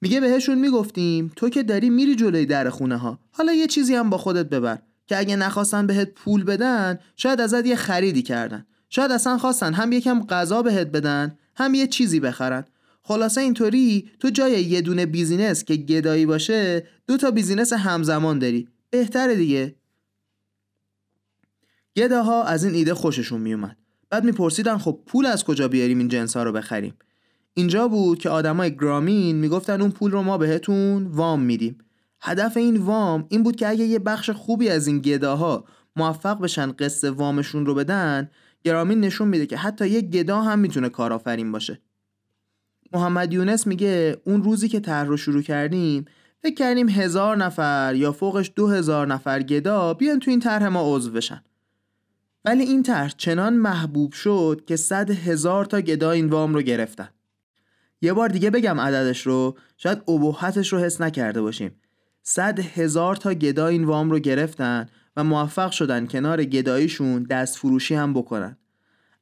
میگه 0.00 0.20
بهشون 0.20 0.58
می‌گفتیم 0.58 1.32
تو 1.36 1.48
که 1.48 1.62
داری 1.62 1.90
میری 1.90 2.16
جلوی 2.16 2.46
در 2.46 2.70
خونه 2.70 2.96
ها 2.96 3.18
حالا 3.30 3.52
یه 3.52 3.66
چیزی 3.66 3.94
هم 3.94 4.10
با 4.10 4.18
خودت 4.18 4.48
ببر 4.48 4.78
که 5.06 5.18
اگه 5.18 5.36
نخواستن 5.36 5.86
بهت 5.86 6.10
پول 6.14 6.44
بدن 6.44 6.98
شاید 7.16 7.40
ازت 7.40 7.66
یه 7.66 7.76
خریدی 7.76 8.22
کردن. 8.22 8.66
شاید 8.90 9.10
اصلا 9.10 9.38
خواستن 9.38 9.74
هم 9.74 9.92
یکم 9.92 10.26
غذا 10.26 10.62
بهت 10.62 10.86
بدن 10.86 11.38
هم 11.56 11.74
یه 11.74 11.86
چیزی 11.86 12.20
بخرن. 12.20 12.64
خلاصه 13.02 13.40
اینطوری 13.40 14.10
تو 14.20 14.30
جای 14.30 14.62
یه 14.62 14.80
دونه 14.80 15.06
business 15.06 15.64
که 15.64 15.76
گدایی 15.76 16.26
باشه 16.26 16.86
دو 17.06 17.16
تا 17.16 17.30
business 17.30 17.72
همزمان 17.72 18.38
داری. 18.38 18.68
بهتره 18.90 19.34
دیگه. 19.34 19.74
گداها 21.98 22.44
از 22.44 22.64
این 22.64 22.74
ایده 22.74 22.94
خوششون 22.94 23.40
میومد. 23.40 23.76
بعد 24.10 24.24
میپرسیدن 24.24 24.78
خب 24.78 25.00
پول 25.06 25.26
از 25.26 25.44
کجا 25.44 25.68
بیاریم 25.68 25.98
این 25.98 26.08
جنس 26.08 26.36
ها 26.36 26.42
رو 26.42 26.52
بخریم؟ 26.52 26.94
اینجا 27.54 27.88
بود 27.88 28.18
که 28.18 28.30
آدمای 28.30 28.76
گرامین 28.76 29.36
می‌گفتن 29.36 29.80
اون 29.80 29.90
پول 29.90 30.10
رو 30.10 30.22
ما 30.22 30.38
بهتون 30.38 31.06
وام 31.06 31.40
میدیم. 31.40 31.78
هدف 32.20 32.56
این 32.56 32.76
وام 32.76 33.26
این 33.28 33.42
بود 33.42 33.56
که 33.56 33.68
اگه 33.68 33.84
یه 33.84 33.98
بخش 33.98 34.30
خوبی 34.30 34.68
از 34.68 34.86
این 34.86 34.98
گداها 34.98 35.64
موفق 35.96 36.40
بشن 36.40 36.72
قسط 36.72 37.12
وامشون 37.16 37.66
رو 37.66 37.74
بدن 37.74 38.30
گرامین 38.64 39.00
نشون 39.00 39.28
میده 39.28 39.46
که 39.46 39.56
حتی 39.56 39.88
یه 39.88 40.00
گدا 40.00 40.42
هم 40.42 40.58
می‌تونه 40.58 40.88
کارآفرین 40.88 41.52
باشه. 41.52 41.80
محمد 42.92 43.32
یونس 43.32 43.66
میگه 43.66 44.16
اون 44.24 44.42
روزی 44.42 44.68
که 44.68 44.80
طرح 44.80 45.06
رو 45.06 45.16
شروع 45.16 45.42
کردیم 45.42 46.04
فکر 46.42 46.54
کردیم 46.54 46.88
هزار 46.88 47.36
نفر 47.36 47.94
یا 47.96 48.12
فوقش 48.12 48.52
دو 48.56 48.66
هزار 48.68 49.06
نفر 49.06 49.42
گدا 49.42 49.94
بیان 49.94 50.18
تو 50.18 50.30
این 50.30 50.40
طرح 50.40 50.68
ما 50.68 50.96
عضو 50.96 51.10
بشن. 51.10 51.42
ولی 52.44 52.62
این 52.62 52.82
طرح 52.82 53.12
چنان 53.16 53.54
محبوب 53.54 54.12
شد 54.12 54.62
که 54.66 54.76
صد 54.76 55.10
هزار 55.10 55.64
تا 55.64 55.80
گدا 55.80 56.10
این 56.10 56.26
وام 56.26 56.54
رو 56.54 56.62
گرفتن. 56.62 57.08
یه 58.02 58.12
بار 58.12 58.28
دیگه 58.28 58.50
بگم 58.50 58.80
عددش 58.80 59.26
رو 59.26 59.56
شاید 59.76 60.10
ابهتش 60.10 60.72
رو 60.72 60.78
حس 60.78 61.00
نکرده 61.00 61.42
باشیم. 61.42 61.74
صد 62.22 62.58
هزار 62.58 63.16
تا 63.16 63.34
گدا 63.34 63.66
این 63.66 63.84
وام 63.84 64.10
رو 64.10 64.18
گرفتن 64.18 64.86
و 65.16 65.24
موفق 65.24 65.70
شدن 65.70 66.06
کنار 66.06 66.44
گداییشون 66.44 67.22
دست 67.22 67.56
فروشی 67.56 67.94
هم 67.94 68.14
بکنن. 68.14 68.56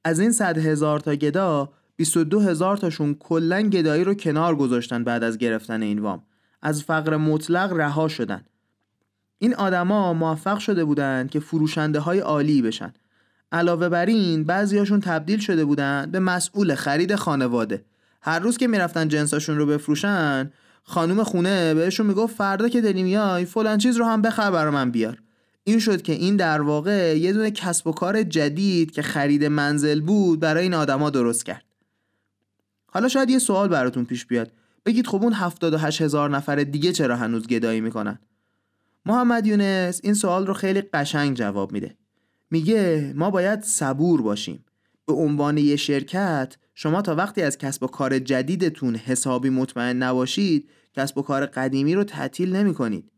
از 0.04 0.20
این 0.20 0.32
صد 0.32 0.58
هزار 0.58 1.00
تا 1.00 1.14
گدا 1.14 1.72
22 1.96 2.40
هزار 2.40 2.76
تاشون 2.76 3.14
کلا 3.14 3.62
گدایی 3.62 4.04
رو 4.04 4.14
کنار 4.14 4.56
گذاشتن 4.56 5.04
بعد 5.04 5.24
از 5.24 5.38
گرفتن 5.38 5.82
این 5.82 5.98
وام. 5.98 6.22
از 6.62 6.82
فقر 6.82 7.16
مطلق 7.16 7.72
رها 7.72 8.08
شدن. 8.08 8.44
این 9.38 9.54
آدما 9.54 10.12
موفق 10.12 10.58
شده 10.58 10.84
بودن 10.84 11.26
که 11.26 11.40
فروشنده 11.40 12.00
های 12.00 12.18
عالی 12.18 12.62
بشن. 12.62 12.92
علاوه 13.52 13.88
بر 13.88 14.06
این 14.06 14.44
بعضیاشون 14.44 15.00
تبدیل 15.00 15.38
شده 15.38 15.64
بودن 15.64 16.08
به 16.12 16.18
مسئول 16.20 16.74
خرید 16.74 17.14
خانواده. 17.14 17.84
هر 18.22 18.38
روز 18.38 18.56
که 18.56 18.66
می‌رفتن 18.66 19.08
جنساشون 19.08 19.58
رو 19.58 19.66
بفروشن 19.66 20.50
خانوم 20.82 21.22
خونه 21.22 21.74
بهشون 21.74 22.06
می‌گفت 22.06 22.36
فردا 22.36 22.68
که 22.68 22.80
دلی 22.80 23.02
میای 23.02 23.44
فلان 23.44 23.78
چیز 23.78 23.96
رو 23.96 24.04
هم 24.04 24.22
بخر 24.22 24.50
برا 24.50 24.70
من 24.70 24.90
بیار. 24.90 25.18
این 25.64 25.78
شد 25.78 26.02
که 26.02 26.12
این 26.12 26.36
در 26.36 26.60
واقع 26.60 27.18
یه 27.18 27.32
دونه 27.32 27.50
کسب 27.50 27.86
و 27.86 27.92
کار 27.92 28.22
جدید 28.22 28.90
که 28.90 29.02
خرید 29.02 29.44
منزل 29.44 30.00
بود 30.00 30.40
برای 30.40 30.62
این 30.62 30.74
آدما 30.74 31.10
درست 31.10 31.44
کرد. 31.44 31.64
حالا 32.86 33.08
شاید 33.08 33.30
یه 33.30 33.38
سوال 33.38 33.68
براتون 33.68 34.04
پیش 34.04 34.26
بیاد. 34.26 34.52
بگید 34.86 35.06
خب 35.06 35.22
اون 35.22 35.32
78 35.32 36.02
هزار 36.02 36.30
نفر 36.30 36.56
دیگه 36.56 36.92
چرا 36.92 37.16
هنوز 37.16 37.46
گدایی 37.46 37.80
می‌کنن؟ 37.80 38.18
محمد 39.06 39.46
یونس 39.46 40.00
این 40.04 40.14
سوال 40.14 40.46
رو 40.46 40.54
خیلی 40.54 40.80
قشنگ 40.80 41.36
جواب 41.36 41.72
میده. 41.72 41.96
میگه 42.50 43.12
ما 43.16 43.30
باید 43.30 43.62
صبور 43.62 44.22
باشیم 44.22 44.64
به 45.06 45.12
عنوان 45.12 45.58
یه 45.58 45.76
شرکت 45.76 46.56
شما 46.74 47.02
تا 47.02 47.14
وقتی 47.14 47.42
از 47.42 47.58
کسب 47.58 47.82
و 47.82 47.86
کار 47.86 48.18
جدیدتون 48.18 48.96
حسابی 48.96 49.50
مطمئن 49.50 49.96
نباشید 49.96 50.68
کسب 50.96 51.18
و 51.18 51.22
کار 51.22 51.46
قدیمی 51.46 51.94
رو 51.94 52.04
تعطیل 52.04 52.56
نمی 52.56 52.74
کنید. 52.74 53.10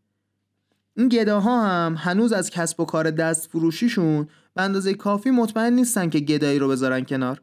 این 0.96 1.08
گداها 1.08 1.66
هم 1.66 1.94
هنوز 1.98 2.32
از 2.32 2.50
کسب 2.50 2.80
و 2.80 2.84
کار 2.84 3.10
دست 3.10 3.48
فروشیشون 3.48 4.28
به 4.54 4.62
اندازه 4.62 4.94
کافی 4.94 5.30
مطمئن 5.30 5.72
نیستن 5.72 6.10
که 6.10 6.20
گدایی 6.20 6.58
رو 6.58 6.68
بذارن 6.68 7.04
کنار. 7.04 7.42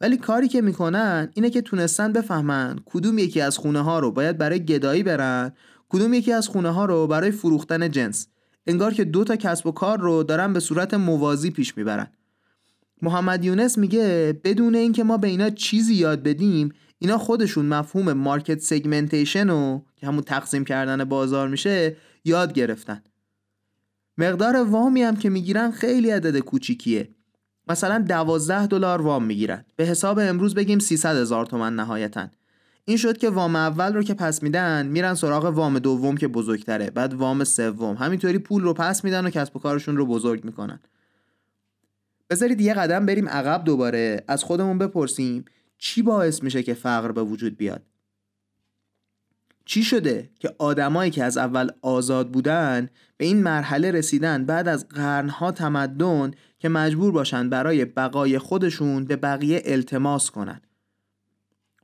ولی 0.00 0.16
کاری 0.16 0.48
که 0.48 0.60
می‌کنن 0.60 1.30
اینه 1.34 1.50
که 1.50 1.62
تونستن 1.62 2.12
بفهمن 2.12 2.78
کدوم 2.84 3.18
یکی 3.18 3.40
از 3.40 3.58
خونه 3.58 3.80
ها 3.80 3.98
رو 3.98 4.10
باید 4.10 4.38
برای 4.38 4.64
گدایی 4.64 5.02
برن 5.02 5.52
کدوم 5.88 6.14
یکی 6.14 6.32
از 6.32 6.48
خونه 6.48 6.70
ها 6.70 6.84
رو 6.84 7.06
برای 7.06 7.30
فروختن 7.30 7.90
جنس 7.90 8.26
انگار 8.66 8.94
که 8.94 9.04
دو 9.04 9.24
تا 9.24 9.36
کسب 9.36 9.66
و 9.66 9.72
کار 9.72 10.00
رو 10.00 10.22
دارن 10.22 10.52
به 10.52 10.60
صورت 10.60 10.94
موازی 10.94 11.50
پیش 11.50 11.76
می‌برن. 11.76 12.06
محمد 13.02 13.44
یونس 13.44 13.78
میگه 13.78 14.40
بدون 14.44 14.74
اینکه 14.74 15.04
ما 15.04 15.16
به 15.16 15.28
اینا 15.28 15.50
چیزی 15.50 15.94
یاد 15.94 16.22
بدیم 16.22 16.72
اینا 16.98 17.18
خودشون 17.18 17.66
مفهوم 17.66 18.12
مارکت 18.12 18.60
سگمنتیشن 18.60 19.50
رو 19.50 19.84
که 19.96 20.06
همون 20.06 20.22
تقسیم 20.22 20.64
کردن 20.64 21.04
بازار 21.04 21.48
میشه 21.48 21.96
یاد 22.24 22.52
گرفتن. 22.52 23.02
مقدار 24.18 24.56
وامی 24.56 25.02
هم 25.02 25.16
که 25.16 25.30
می‌گیرن 25.30 25.70
خیلی 25.70 26.10
عدد 26.10 26.38
کوچیکیه. 26.38 27.08
مثلا 27.68 27.98
دوازده 27.98 28.66
دلار 28.66 29.02
وام 29.02 29.24
می‌گیرن. 29.24 29.64
به 29.76 29.84
حساب 29.84 30.18
امروز 30.18 30.54
بگیم 30.54 30.78
300 30.78 31.16
هزار 31.16 31.46
تومن 31.46 31.76
نهایتا. 31.76 32.28
این 32.90 32.96
شد 32.96 33.18
که 33.18 33.30
وام 33.30 33.56
اول 33.56 33.94
رو 33.94 34.02
که 34.02 34.14
پس 34.14 34.42
میدن 34.42 34.86
میرن 34.86 35.14
سراغ 35.14 35.44
وام 35.44 35.78
دوم 35.78 36.16
که 36.16 36.28
بزرگتره. 36.28 36.90
بعد 36.90 37.14
وام 37.14 37.44
سوم. 37.44 37.96
همینطوری 37.96 38.38
پول 38.38 38.62
رو 38.62 38.74
پس 38.74 39.04
میدن 39.04 39.26
و 39.26 39.30
کسب 39.30 39.56
و 39.56 39.58
کارشون 39.58 39.96
رو 39.96 40.06
بزرگ 40.06 40.44
می‌کنن. 40.44 40.80
بذارید 42.30 42.60
یه 42.60 42.74
قدم 42.74 43.06
بریم 43.06 43.28
عقب 43.28 43.64
دوباره. 43.64 44.24
از 44.28 44.44
خودمون 44.44 44.78
بپرسیم 44.78 45.44
چی 45.78 46.02
باعث 46.02 46.42
میشه 46.42 46.62
که 46.62 46.74
فقر 46.74 47.12
به 47.12 47.22
وجود 47.22 47.56
بیاد؟ 47.56 47.82
چی 49.64 49.82
شده 49.82 50.30
که 50.38 50.54
آدمایی 50.58 51.10
که 51.10 51.24
از 51.24 51.38
اول 51.38 51.70
آزاد 51.82 52.30
بودن 52.30 52.88
به 53.16 53.24
این 53.24 53.42
مرحله 53.42 53.90
رسیدن 53.90 54.44
بعد 54.44 54.68
از 54.68 54.88
قرنها 54.88 55.52
تمدن 55.52 56.30
که 56.58 56.68
مجبور 56.68 57.12
باشن 57.12 57.50
برای 57.50 57.84
بقای 57.84 58.38
خودشون 58.38 59.04
به 59.04 59.16
بقیه 59.16 59.62
التماس 59.64 60.30
کنن؟ 60.30 60.60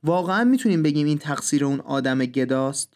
واقعا 0.03 0.43
می‌تونیم 0.43 0.83
بگیم 0.83 1.07
این 1.07 1.17
تقصیر 1.17 1.65
اون 1.65 1.79
آدم 1.79 2.25
گداست؟ 2.25 2.93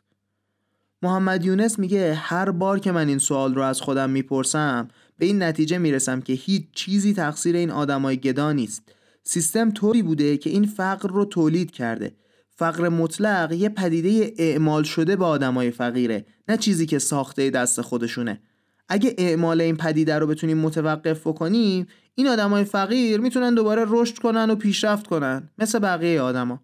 محمد 1.02 1.46
یونس 1.46 1.80
میگه 1.80 2.14
هر 2.14 2.52
بار 2.52 2.80
که 2.80 2.92
من 2.92 3.08
این 3.08 3.18
سوال 3.18 3.56
رو 3.56 3.62
از 3.62 3.82
خودم 3.82 4.10
می‌پرسم 4.10 4.88
به 5.18 5.26
این 5.26 5.44
نتیجه 5.44 5.78
می‌رسم 5.78 6.22
که 6.22 6.34
هیچ 6.34 6.64
چیزی 6.76 7.14
تقصیر 7.14 7.56
این 7.56 7.72
آدمای 7.72 8.18
گدا 8.18 8.52
نیست. 8.52 8.92
سیستم 9.24 9.72
طوری 9.72 10.04
بوده 10.04 10.38
که 10.38 10.50
این 10.50 10.66
فقر 10.66 11.10
رو 11.10 11.26
تولید 11.26 11.72
کرده. 11.72 12.16
فقر 12.50 12.90
مطلق 12.90 13.52
یه 13.52 13.70
پدیده 13.70 14.34
اعمال 14.38 14.84
شده 14.84 15.16
به 15.16 15.26
آدمای 15.26 15.72
فقیره 15.72 16.26
نه 16.48 16.58
چیزی 16.58 16.86
که 16.86 17.00
ساخته 17.00 17.50
دست 17.50 17.82
خودشونه. 17.82 18.42
اگه 18.90 19.16
اعمال 19.18 19.62
این 19.62 19.78
پدیده 19.78 20.20
رو 20.20 20.28
بتونیم 20.28 20.58
متوقف 20.58 21.28
بکنیم 21.28 21.88
این 22.16 22.28
آدمای 22.28 22.64
فقیر 22.64 23.20
می‌تونن 23.20 23.54
دوباره 23.54 23.86
رشد 23.88 24.18
کنن 24.18 24.50
و 24.50 24.56
پیشرفت 24.56 25.08
کنن 25.08 25.50
مثل 25.58 25.80
بقیه 25.80 26.22
آدما. 26.22 26.60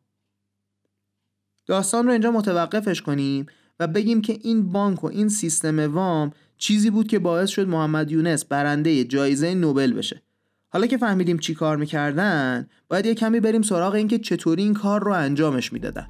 داستان 1.68 2.06
رو 2.06 2.12
اینجا 2.12 2.32
متوقفش 2.32 3.02
کنیم 3.02 3.46
و 3.80 3.88
بگیم 3.88 4.22
که 4.22 4.38
این 4.44 4.72
بانک 4.72 5.04
و 5.04 5.08
این 5.08 5.30
سیستم 5.30 5.94
وام 5.94 6.32
چیزی 6.58 6.90
بود 6.90 7.08
که 7.08 7.20
باعث 7.20 7.50
شد 7.50 7.68
محمد 7.68 8.12
یونس 8.12 8.46
برنده 8.46 9.04
جایزه 9.04 9.54
نوبل 9.54 9.94
بشه. 9.94 10.22
حالا 10.70 10.88
که 10.88 10.98
فهمیدیم 10.98 11.38
چی 11.38 11.54
کار 11.54 11.78
می‌کردن 11.78 12.68
باید 12.90 13.06
یه 13.06 13.16
کمی 13.16 13.40
بریم 13.40 13.62
سراغ 13.62 13.94
اینکه 13.94 14.20
چطوری 14.20 14.64
این 14.64 14.74
کار 14.74 15.04
رو 15.04 15.12
انجامش 15.12 15.74
می‌دادن. 15.74 16.08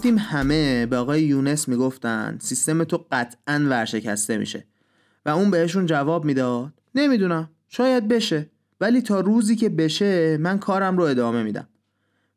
گفتیم 0.00 0.18
همه 0.18 0.86
به 0.86 0.96
آقای 0.96 1.22
یونس 1.22 1.68
می‌گفتن 1.68 2.38
سیستم 2.40 2.84
تو 2.84 3.06
قطعا 3.12 3.66
ورشکسته 3.70 4.38
میشه 4.38 4.64
و 5.26 5.30
اون 5.30 5.50
بهشون 5.50 5.86
جواب 5.86 6.24
می‌داد. 6.24 6.72
نمی‌دونم 6.94 7.50
شاید 7.68 8.08
بشه 8.08 8.50
ولی 8.80 9.02
تا 9.02 9.20
روزی 9.20 9.56
که 9.56 9.68
بشه 9.68 10.36
من 10.36 10.58
کارم 10.58 10.96
رو 10.96 11.04
ادامه 11.04 11.42
میدم. 11.42 11.68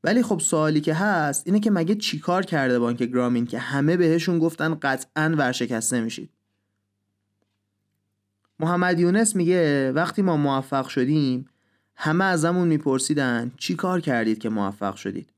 ولی 0.04 0.24
خب 0.24 0.40
سوالی 0.40 0.82
که 0.82 0.94
هست 0.94 1.44
اینه 1.46 1.60
که 1.60 1.72
مگه 1.72 1.96
چیکار 1.96 2.44
کرده 2.44 2.80
بانک 2.80 3.04
گرامین 3.04 3.46
که 3.46 3.60
همه 3.60 3.98
بهشون 3.98 4.40
گفتن 4.40 4.78
قطعا 4.82 5.36
ورشکسته 5.38 6.02
میشید؟ 6.02 6.30
محمد 8.60 9.00
یونس 9.00 9.36
میگه 9.36 9.92
وقتی 9.92 10.22
ما 10.22 10.38
موفق 10.38 10.88
شدیم 10.88 11.46
همه 11.96 12.24
ازمون 12.24 12.68
میپرسیدن 12.68 13.52
چی 13.58 13.76
کار 13.76 14.02
کردید 14.02 14.40
که 14.40 14.50
موفق 14.50 14.96
شدید. 14.96 15.30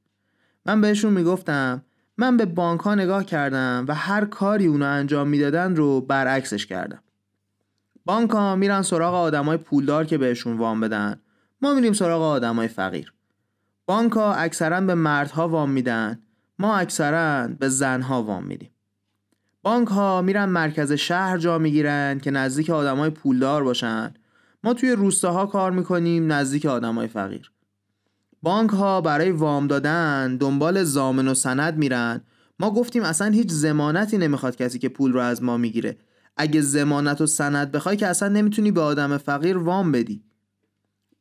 من 0.66 0.82
بهشون 0.82 1.14
می‌گفتم 1.14 1.85
من 2.18 2.38
به 2.38 2.46
بانک 2.46 2.82
ها 2.82 2.96
نگاه 2.96 3.26
کردم 3.26 3.86
و 3.88 3.96
هر 3.96 4.26
کاری 4.26 4.66
اونا 4.66 4.88
انجام 4.88 5.28
می‌دادن 5.28 5.76
رو 5.76 6.02
برعکسش 6.02 6.66
کردم. 6.66 7.00
بانک 8.06 8.30
ها 8.30 8.56
میرن 8.56 8.82
سراغ 8.82 9.14
آدمای 9.14 9.58
پولدار 9.58 10.06
که 10.06 10.18
بهشون 10.18 10.58
وام 10.58 10.80
بدن. 10.80 11.22
ما 11.62 11.74
میریم 11.74 11.94
سراغ 11.94 12.22
آدمای 12.22 12.68
فقیر. 12.68 13.14
بانک 13.86 14.12
ها 14.12 14.34
اکثرا 14.34 14.82
به 14.82 14.96
مردها 14.96 15.48
وام 15.48 15.70
میدن. 15.70 16.20
ما 16.60 16.78
اکثرا 16.78 17.48
به 17.48 17.70
زنها 17.70 18.24
وام 18.24 18.44
میدیم. 18.44 18.72
بانک 19.64 19.88
ها 19.88 20.22
میرن 20.22 20.46
مرکز 20.46 20.92
شهر 20.92 21.38
جا 21.38 21.58
می‌گیرن 21.58 22.20
که 22.20 22.32
نزدیک 22.32 22.70
آدمای 22.70 23.10
پولدار 23.10 23.64
باشن. 23.64 24.14
ما 24.64 24.74
توی 24.74 24.92
روستاها 24.92 25.46
کار 25.46 25.72
می‌کنیم 25.72 26.32
نزدیک 26.32 26.66
آدمای 26.66 27.08
فقیر. 27.08 27.52
بانک 28.46 28.70
ها 28.70 29.02
برای 29.02 29.32
وام 29.32 29.68
دادن 29.68 30.38
دنبال 30.38 30.84
زامن 30.84 31.28
و 31.28 31.34
سند 31.34 31.78
میرن. 31.78 32.22
ما 32.60 32.72
گفتیم 32.72 33.04
اصلا 33.04 33.32
هیچ 33.32 33.52
زمانتی 33.52 34.18
نمی‌خواد 34.18 34.56
کسی 34.56 34.80
که 34.80 34.90
پول 34.90 35.14
رو 35.14 35.20
از 35.20 35.44
ما 35.44 35.58
می‌گیره. 35.58 35.98
اگه 36.38 36.62
زمانت 36.62 37.22
و 37.22 37.26
سند 37.26 37.72
بخوای 37.72 37.98
که 37.98 38.08
اصلا 38.08 38.30
نمی‌تونی 38.30 38.72
به 38.72 38.82
آدم 38.82 39.18
فقیر 39.18 39.58
وام 39.58 39.92
بدی. 39.92 40.24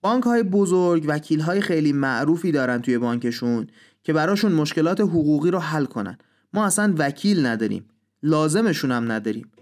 بانک 0.03 0.25
های 0.25 0.43
بزرگ 0.43 1.05
وکیل 1.09 1.41
های 1.41 1.61
خیلی 1.61 1.93
معروفی 1.93 2.53
دارن 2.53 2.83
توی 2.83 2.99
بانکشون 2.99 3.67
که 4.03 4.13
براشون 4.13 4.53
مشکلات 4.53 5.01
حقوقی 5.01 5.51
رو 5.51 5.59
حل 5.59 5.85
کنن. 5.85 6.19
ما 6.53 6.65
اصلا 6.65 6.95
وکیل 6.99 7.47
نداریم. 7.47 7.85
لازمشون 8.23 8.93
هم 8.93 9.13
نداریم. 9.13 9.53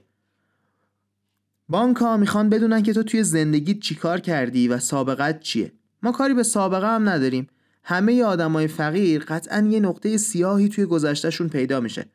بانک 1.68 1.96
ها 1.96 2.16
می‌خوان 2.16 2.48
بدونن 2.48 2.82
که 2.82 2.92
تو 2.92 3.02
توی 3.02 3.22
زندگیت 3.22 3.78
چیکار 3.80 4.20
کردی 4.20 4.68
و 4.68 4.78
سابقت 4.78 5.40
چیه. 5.40 5.72
ما 6.02 6.12
کاری 6.12 6.34
به 6.34 6.42
سابقه 6.42 6.86
هم 6.86 7.08
نداریم. 7.08 7.46
همه 7.84 8.24
آدمای 8.24 8.68
فقیر 8.68 9.24
قطعا 9.28 9.60
یه 9.60 9.80
نقطه 9.80 10.16
سیاهی 10.16 10.68
توی 10.68 10.86
گذشتهشون 10.86 11.48
پیدا 11.48 11.80
میشه. 11.80 12.06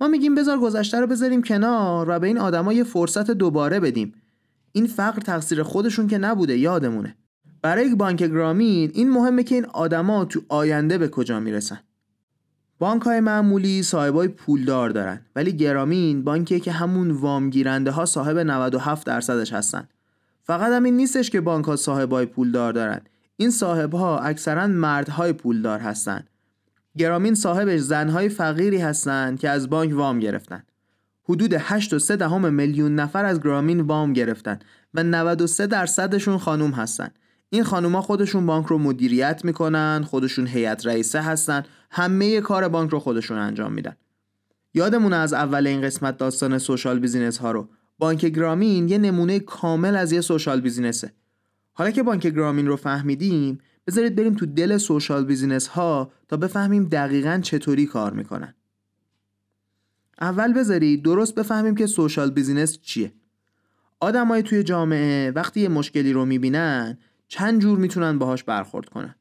ما 0.00 0.08
میگیم 0.08 0.34
بذار 0.34 0.58
گذشته 0.58 1.00
رو 1.00 1.06
بذاریم 1.06 1.42
کنار 1.42 2.06
و 2.10 2.18
به 2.18 2.26
این 2.26 2.38
آدما 2.38 2.72
یه 2.72 2.84
فرصت 2.84 3.30
دوباره 3.30 3.80
بدیم. 3.80 4.14
این 4.72 4.86
فقر 4.86 5.20
تقصیر 5.20 5.62
خودشون 5.62 6.06
که 6.06 6.18
نبوده 6.18 6.58
یادمونه. 6.58 7.16
برای 7.62 7.94
بانک 7.94 8.22
گرامین 8.22 8.90
این 8.94 9.10
مهمه 9.10 9.42
که 9.42 9.54
این 9.54 9.64
آدما 9.64 10.24
تو 10.24 10.40
آینده 10.48 10.98
به 10.98 11.08
کجا 11.08 11.40
می‌رسن. 11.40 11.78
بانک 12.78 13.02
های 13.02 13.20
معمولی 13.20 13.82
صاحبای 13.82 14.28
پولدار 14.28 14.90
دارن 14.90 15.20
ولی 15.36 15.52
گرامین 15.52 16.24
بانکیه 16.24 16.60
که 16.60 16.72
همون 16.72 17.10
وام 17.10 17.50
گیرنده 17.50 17.90
ها 17.90 18.04
صاحب 18.04 18.38
97 18.38 19.06
درصدش 19.06 19.52
هستن. 19.52 19.88
فقط 20.42 20.72
همین 20.72 20.96
نیستش 20.96 21.30
که 21.30 21.40
بانک 21.40 21.64
ها 21.64 21.76
صاحبای 21.76 22.26
پولدار 22.26 22.72
دارن. 22.72 23.00
این 23.40 23.50
صاحب 23.50 23.94
ها 23.94 24.18
اکثرا 24.18 24.66
مردهای 24.66 25.32
پولدار 25.32 25.80
هستن 25.80 26.24
گرامین 26.96 27.34
صاحبش 27.34 27.80
زنهای 27.80 28.28
فقیری 28.28 28.78
هستند 28.78 29.40
که 29.40 29.48
از 29.48 29.70
بانک 29.70 29.94
وام 29.94 30.18
گرفتن 30.18 30.62
حدود 31.24 31.58
8.3 31.58 32.10
دهم 32.10 32.54
میلیون 32.54 32.94
نفر 32.94 33.24
از 33.24 33.40
گرامین 33.40 33.80
وام 33.80 34.12
گرفتن 34.12 34.58
و 34.94 35.02
93 35.02 35.66
درصدشون 35.66 36.38
خانوم 36.38 36.70
هستن 36.70 37.10
این 37.50 37.64
خانوما 37.64 38.02
خودشون 38.02 38.46
بانک 38.46 38.66
رو 38.66 38.78
مدیریت 38.78 39.44
می‌کنن 39.44 40.04
خودشون 40.06 40.46
هیئت 40.46 40.86
رئیسه 40.86 41.20
هستن 41.20 41.62
همه 41.90 42.40
کار 42.40 42.68
بانک 42.68 42.90
رو 42.90 42.98
خودشون 42.98 43.38
انجام 43.38 43.72
میدن. 43.72 43.96
یادمونه 44.74 45.16
از 45.16 45.32
اول 45.32 45.66
این 45.66 45.80
قسمت 45.80 46.16
داستان 46.16 46.58
سوشال 46.58 46.98
بیزینس 46.98 47.38
ها 47.38 47.50
رو. 47.50 47.68
بانک 47.98 48.24
گرامین 48.24 48.88
یه 48.88 48.98
نمونه 48.98 49.40
کامل 49.40 49.96
از 49.96 50.12
یه 50.12 50.20
social 50.20 50.60
business 50.60 51.02
ه. 51.02 51.12
حالا 51.78 51.90
که 51.90 52.02
بانک 52.02 52.26
گرامین 52.26 52.66
رو 52.66 52.76
فهمیدیم 52.76 53.58
بذارید 53.86 54.14
بریم 54.16 54.34
تو 54.34 54.46
دل 54.46 54.78
social 54.78 55.24
business 55.24 55.66
ها 55.66 56.12
تا 56.28 56.36
بفهمیم 56.36 56.84
دقیقا 56.84 57.40
چطوری 57.42 57.86
کار 57.86 58.12
می‌کنن. 58.12 58.54
اول 60.20 60.52
بذارید 60.52 61.02
درست 61.02 61.34
بفهمیم 61.34 61.74
که 61.74 61.86
social 61.86 62.30
business 62.30 62.80
چیه. 62.80 63.12
آدمای 64.00 64.42
توی 64.42 64.62
جامعه 64.62 65.30
وقتی 65.30 65.60
یه 65.60 65.68
مشکلی 65.68 66.12
رو 66.12 66.24
می‌بینن 66.24 66.98
چند 67.28 67.60
جور 67.60 67.78
می‌تونن 67.78 68.18
باهاش 68.18 68.44
برخورد 68.44 68.88
کنن. 68.88 69.14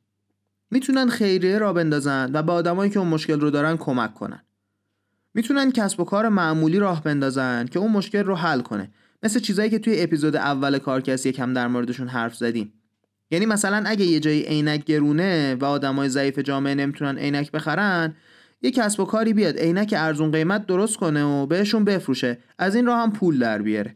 می‌تونن 0.71 1.09
خیریه 1.09 1.57
راه 1.57 1.73
بندازن 1.73 2.31
و 2.33 2.43
به 2.43 2.51
آدمایی 2.51 2.91
که 2.91 2.99
اون 2.99 3.07
مشکل 3.07 3.39
رو 3.39 3.49
دارن 3.49 3.77
کمک 3.77 4.13
کنن. 4.13 4.41
می‌تونن 5.33 5.71
کسب 5.71 5.99
و 5.99 6.03
کار 6.03 6.29
معمولی 6.29 6.79
راه 6.79 7.03
بندازن 7.03 7.65
که 7.65 7.79
اون 7.79 7.91
مشکل 7.91 8.23
رو 8.23 8.35
حل 8.35 8.61
کنه. 8.61 8.91
مثل 9.23 9.39
چیزایی 9.39 9.69
که 9.69 9.79
توی 9.79 10.01
اپیزود 10.01 10.35
اول 10.35 10.77
کارکست 10.77 11.25
یکم 11.25 11.53
در 11.53 11.67
موردشون 11.67 12.07
حرف 12.07 12.35
زدیم. 12.35 12.73
یعنی 13.31 13.45
مثلا 13.45 13.83
اگه 13.85 14.05
یه 14.05 14.19
جایی 14.19 14.41
عینک 14.41 14.85
گرونه 14.85 15.55
و 15.55 15.65
آدمای 15.65 16.09
ضعیف 16.09 16.39
جامعه 16.39 16.75
نمی‌تونن 16.75 17.17
عینک 17.17 17.51
بخرن 17.51 18.15
یه 18.61 18.71
کسب 18.71 18.99
و 18.99 19.05
کاری 19.05 19.33
بیاد 19.33 19.57
عینک 19.57 19.93
ارزون 19.97 20.31
قیمت 20.31 20.65
درست 20.65 20.97
کنه 20.97 21.23
و 21.23 21.45
بهشون 21.45 21.85
بفروشه. 21.85 22.37
از 22.59 22.75
این 22.75 22.85
راه 22.85 23.01
هم 23.01 23.11
پول 23.11 23.39
در 23.39 23.61
بیاره. 23.61 23.95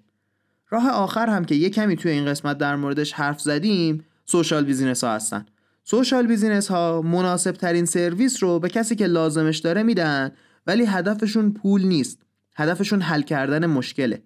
راه 0.69 0.89
آخر 0.89 1.29
هم 1.29 1.45
که 1.45 1.55
یه 1.55 1.69
کمی 1.69 1.95
توی 1.95 2.12
این 2.12 2.25
قسمت 2.25 2.57
در 2.57 2.75
موردش 2.75 3.13
حرف 3.13 3.41
زدیم 3.41 4.05
social 4.25 4.63
business 4.63 5.04
ها 5.03 5.15
هستن. 5.15 5.45
social 5.84 6.27
business 6.27 6.67
ها 6.67 7.01
مناسب 7.01 7.51
ترین 7.51 7.86
سرویس 7.86 8.43
رو 8.43 8.60
به 8.60 8.69
کسی 8.69 8.95
که 8.95 9.07
لازمش 9.07 9.57
داره 9.57 9.84
میدن 9.84 10.31
ولی 10.67 10.86
هدفشون 10.86 11.51
پول 11.53 11.86
نیست. 11.86 12.19
هدفشون 12.55 13.01
حل 13.01 13.21
کردن 13.21 13.65
مشکله. 13.65 14.21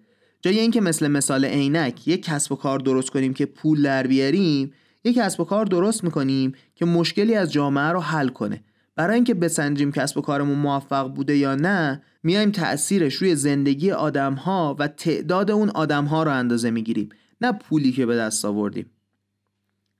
جای 0.46 0.58
اینکه 0.58 0.80
مثل 0.80 1.08
مثال 1.08 1.44
عینک 1.44 2.08
یک 2.08 2.22
کسب 2.22 2.52
و 2.52 2.56
کار 2.56 2.78
درست 2.78 3.10
کنیم 3.10 3.34
که 3.34 3.46
پول 3.46 3.82
در 3.82 4.06
بیاریم 4.06 4.72
یک 5.04 5.16
کسب 5.16 5.40
و 5.40 5.44
کار 5.44 5.64
درست 5.64 6.04
می‌کنیم 6.04 6.52
که 6.74 6.84
مشکلی 6.84 7.34
از 7.34 7.52
جامعه 7.52 7.88
رو 7.88 8.00
حل 8.00 8.28
کنه. 8.28 8.64
برای 8.96 9.14
اینکه 9.14 9.34
بسنجیم 9.34 9.92
کسب 9.92 10.18
و 10.18 10.20
کارمون 10.20 10.58
موفق 10.58 11.14
بوده 11.14 11.36
یا 11.36 11.54
نه 11.54 12.02
میایم 12.22 12.50
تأثیرش 12.50 13.14
روی 13.14 13.34
زندگی 13.34 13.90
آدمها 13.90 14.76
و 14.78 14.88
تعداد 14.88 15.50
اون 15.50 15.70
آدمها 15.70 16.22
رو 16.22 16.30
اندازه 16.30 16.70
می‌گیریم 16.70 17.08
نه 17.40 17.52
پولی 17.52 17.92
که 17.92 18.06
به 18.06 18.16
دست 18.16 18.44
آوردیم. 18.44 18.86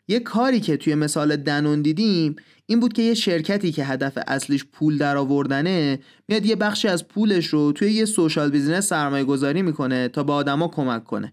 یه 0.09 0.21
کاری 0.21 0.61
که 0.61 0.77
توی 0.77 0.95
مثال 0.95 1.37
دنون 1.37 1.83
دیدیم 1.83 2.37
این 2.67 2.81
بود 2.81 2.93
که 2.93 3.03
یه 3.03 3.15
شرکتی 3.15 3.73
که 3.73 3.85
هدف 3.85 4.19
اصلیش 4.27 4.65
پول 4.65 4.99
در 4.99 5.17
آوردنه 5.17 5.99
میاد 6.29 6.47
یه 6.47 6.57
بخشی 6.57 6.89
از 6.89 7.09
پولش 7.09 7.47
رو 7.47 7.73
توی 7.73 7.93
یه 7.93 8.05
social 8.05 8.51
business 8.51 8.89
سرمایه 8.89 9.25
گذاری 9.25 9.63
می‌کنه 9.63 10.09
تا 10.09 10.23
به 10.23 10.33
آدما 10.33 10.69
کمک 10.69 11.05
کنه. 11.05 11.33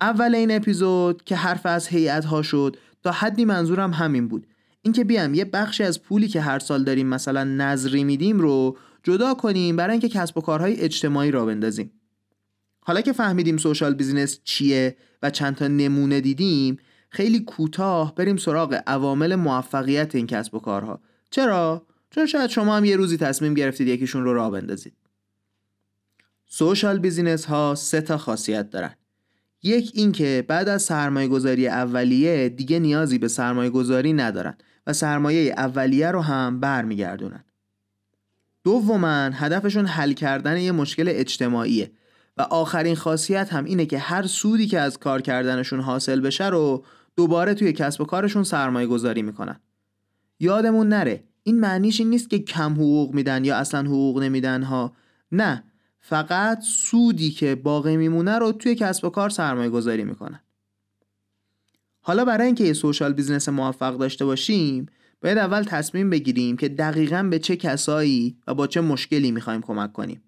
اول 0.00 0.34
این 0.34 0.50
اپیزود 0.50 1.24
که 1.24 1.36
حرف 1.36 1.66
از 1.66 1.88
هیئت 1.88 2.24
ها 2.24 2.42
شد 2.42 2.76
تا 3.02 3.12
حدی 3.12 3.44
منظورم 3.44 3.92
همین 3.92 4.28
بود. 4.28 4.46
اینکه 4.82 5.04
بیام 5.04 5.34
یه 5.34 5.44
بخشی 5.44 5.84
از 5.84 6.02
پولی 6.02 6.28
که 6.28 6.40
هر 6.40 6.58
سال 6.58 6.84
داریم 6.84 7.06
مثلا 7.06 7.44
نظری 7.44 8.04
میدیم 8.04 8.40
رو 8.40 8.76
جدا 9.02 9.34
کنیم 9.34 9.76
برای 9.76 9.92
اینکه 9.92 10.08
کسب 10.08 10.38
و 10.38 10.40
کارهای 10.40 10.80
اجتماعی 10.80 11.30
راه 11.30 11.46
بندازیم. 11.46 11.90
حالا 12.80 13.00
که 13.00 13.12
فهمیدیم 13.12 13.56
social 13.56 13.94
business 13.94 14.40
چیه 14.44 14.96
و 15.22 15.30
چند 15.30 15.56
تا 15.56 15.68
نمونه 15.68 16.20
دیدیم 16.20 16.76
خیلی 17.08 17.40
کوتاه 17.40 18.14
بریم 18.14 18.36
سراغ 18.36 18.82
عوامل 18.86 19.34
موفقیت 19.34 20.14
این 20.14 20.26
کسب 20.26 20.54
و 20.54 20.58
کارها. 20.58 21.00
چرا؟ 21.30 21.86
چون 22.10 22.26
شاید 22.26 22.50
شما 22.50 22.76
هم 22.76 22.84
یه 22.84 22.96
روزی 22.96 23.16
تصمیم 23.16 23.54
گرفتید 23.54 23.88
یکیشون 23.88 24.24
رو 24.24 24.34
راه 24.34 24.50
بندازید. 24.50 24.96
سوشال 26.46 26.98
بیزینس 26.98 27.44
ها 27.44 27.74
سه 27.74 28.00
تا 28.00 28.18
خاصیت 28.18 28.70
دارن. 28.70 28.94
یک 29.62 29.90
اینکه 29.94 30.44
بعد 30.48 30.68
از 30.68 30.82
سرمایه 30.82 31.28
گذاری 31.28 31.68
اولیه 31.68 32.48
دیگه 32.48 32.78
نیازی 32.78 33.18
به 33.18 33.28
سرمایه 33.28 33.70
گذاری 33.70 34.12
ندارن 34.12 34.54
و 34.86 34.92
سرمایه 34.92 35.54
اولیه 35.56 36.10
رو 36.10 36.20
هم 36.20 36.60
برمیگردونن. 36.60 37.44
دوما 38.64 39.30
هدفشون 39.32 39.86
حل 39.86 40.12
کردن 40.12 40.58
یه 40.60 40.72
مشکل 40.72 41.04
اجتماعیه 41.08 41.90
و 42.36 42.42
آخرین 42.42 42.94
خاصیت 42.94 43.52
هم 43.52 43.64
اینه 43.64 43.86
که 43.86 43.98
هر 43.98 44.26
سودی 44.26 44.66
که 44.66 44.80
از 44.80 44.98
کار 44.98 45.22
کردنشون 45.22 45.80
حاصل 45.80 46.20
بشه 46.20 46.48
رو 46.48 46.84
دوباره 47.16 47.54
توی 47.54 47.72
کسب 47.72 48.00
و 48.00 48.04
کارشون 48.04 48.44
سرمایه 48.44 48.86
گذاری 48.86 49.22
می‌کنن. 49.22 49.60
یادمون 50.40 50.88
نره 50.88 51.24
این 51.42 51.60
معنیش 51.60 52.00
این 52.00 52.10
نیست 52.10 52.30
که 52.30 52.38
کم 52.38 52.72
حقوق 52.72 53.14
میدن 53.14 53.44
یا 53.44 53.56
اصلا 53.56 53.80
حقوق 53.80 54.22
نمیدن 54.22 54.62
ها 54.62 54.92
نه 55.32 55.64
فقط 56.00 56.62
سودی 56.62 57.30
که 57.30 57.54
باقی 57.54 57.96
میمونه 57.96 58.38
رو 58.38 58.52
توی 58.52 58.74
کسب 58.74 59.04
و 59.04 59.10
کار 59.10 59.30
سرمایه 59.30 59.70
گذاری 59.70 60.04
می‌کنن. 60.04 60.40
حالا 62.00 62.24
برای 62.24 62.46
اینکه 62.46 62.64
یه 62.64 62.72
social 62.72 63.12
business 63.12 63.48
موفق 63.48 63.98
داشته 63.98 64.24
باشیم 64.24 64.86
باید 65.20 65.38
اول 65.38 65.62
تصمیم 65.62 66.10
بگیریم 66.10 66.56
که 66.56 66.68
دقیقا 66.68 67.22
به 67.22 67.38
چه 67.38 67.56
کسایی 67.56 68.36
و 68.46 68.54
با 68.54 68.66
چه 68.66 68.80
مشکلی 68.80 69.30
می‌خوایم 69.30 69.60
کمک 69.60 69.92
کنیم. 69.92 70.22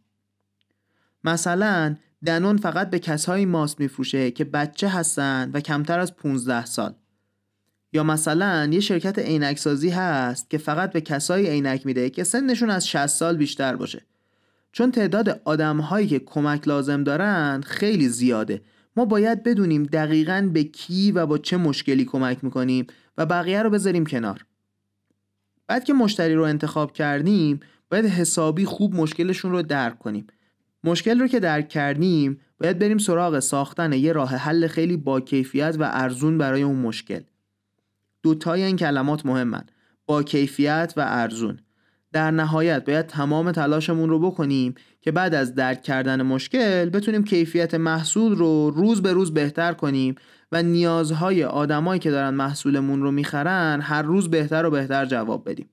مثلا 1.24 1.96
دنون 2.26 2.56
فقط 2.56 2.90
به 2.90 2.98
کسایی 2.98 3.46
ماست 3.46 3.80
میفروشه 3.80 4.30
که 4.30 4.44
بچه 4.44 4.88
هستن 4.88 5.50
و 5.54 5.60
کمتر 5.60 5.98
از 5.98 6.16
15 6.16 6.64
سال. 6.64 6.94
یا 7.92 8.02
مثلا 8.04 8.68
یه 8.72 8.80
شرکت 8.80 9.18
عینک 9.18 9.58
سازی 9.58 9.90
هست 9.90 10.50
که 10.50 10.58
فقط 10.58 10.92
به 10.92 11.00
کسایی 11.00 11.46
عینک 11.46 11.86
میده 11.86 12.10
که 12.10 12.24
سنشون 12.24 12.70
از 12.70 12.88
60 12.88 13.06
سال 13.06 13.36
بیشتر 13.36 13.76
باشه. 13.76 14.02
چون 14.72 14.92
تعداد 14.92 15.40
آدم 15.44 15.80
هایی 15.80 16.06
که 16.06 16.18
کمک 16.18 16.68
لازم 16.68 17.04
دارن 17.04 17.60
خیلی 17.66 18.08
زیاده. 18.08 18.62
ما 18.96 19.04
باید 19.04 19.42
بدونیم 19.42 19.82
دقیقا 19.82 20.50
به 20.52 20.64
کی 20.64 21.12
و 21.12 21.26
با 21.26 21.38
چه 21.38 21.56
مشکلی 21.56 22.04
کمک 22.04 22.44
می‌کنیم 22.44 22.86
و 23.18 23.26
بقیه 23.26 23.62
رو 23.62 23.70
بذاریم 23.70 24.06
کنار. 24.06 24.44
بعد 25.66 25.84
که 25.84 25.92
مشتری 25.92 26.34
رو 26.34 26.42
انتخاب 26.42 26.92
کردیم 26.92 27.60
باید 27.90 28.04
حسابی 28.04 28.64
خوب 28.64 28.94
مشکلشون 28.94 29.50
رو 29.50 29.62
درک 29.62 29.98
کنیم. 29.98 30.26
مشکل 30.84 31.20
رو 31.20 31.26
که 31.26 31.40
درک 31.40 31.68
کردیم 31.68 32.40
باید 32.60 32.78
بریم 32.78 32.98
سراغ 32.98 33.38
ساختن 33.38 33.92
یه 33.92 34.12
راه 34.12 34.34
حل 34.34 34.66
خیلی 34.66 34.96
با 34.96 35.20
کیفیت 35.20 35.76
و 35.78 35.90
ارزون 35.92 36.38
برای 36.38 36.62
اون 36.62 36.76
مشکل. 36.76 37.20
دوتای 38.22 38.62
این 38.62 38.76
کلمات 38.76 39.26
مهمن 39.26 39.64
با 40.06 40.22
کیفیت 40.22 40.94
و 40.96 41.00
ارزون. 41.00 41.58
در 42.12 42.30
نهایت 42.30 42.84
باید 42.84 43.06
تمام 43.06 43.52
تلاشمون 43.52 44.08
رو 44.08 44.18
بکنیم 44.18 44.74
که 45.00 45.12
بعد 45.12 45.34
از 45.34 45.54
درک 45.54 45.82
کردن 45.82 46.22
مشکل 46.22 46.88
بتونیم 46.90 47.24
کیفیت 47.24 47.74
محصول 47.74 48.36
رو 48.36 48.70
روز 48.70 49.02
به 49.02 49.12
روز 49.12 49.34
بهتر 49.34 49.72
کنیم 49.72 50.14
و 50.52 50.62
نیازهای 50.62 51.44
آدمایی 51.44 52.00
که 52.00 52.10
دارن 52.10 52.34
محصولمون 52.34 53.02
رو 53.02 53.10
می‌خرن 53.10 53.80
هر 53.80 54.02
روز 54.02 54.30
بهتر 54.30 54.66
و 54.66 54.70
بهتر 54.70 55.06
جواب 55.06 55.50
بدیم. 55.50 55.68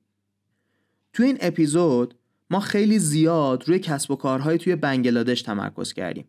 تو 1.13 1.23
این 1.23 1.37
اپیزود 1.41 2.15
ما 2.49 2.59
خیلی 2.59 2.99
زیاد 2.99 3.63
روی 3.67 3.79
کسب 3.79 4.11
و 4.11 4.15
کارهای 4.15 4.57
توی 4.57 4.75
بنگلادش 4.75 5.41
تمرکز 5.41 5.93
کردیم. 5.93 6.27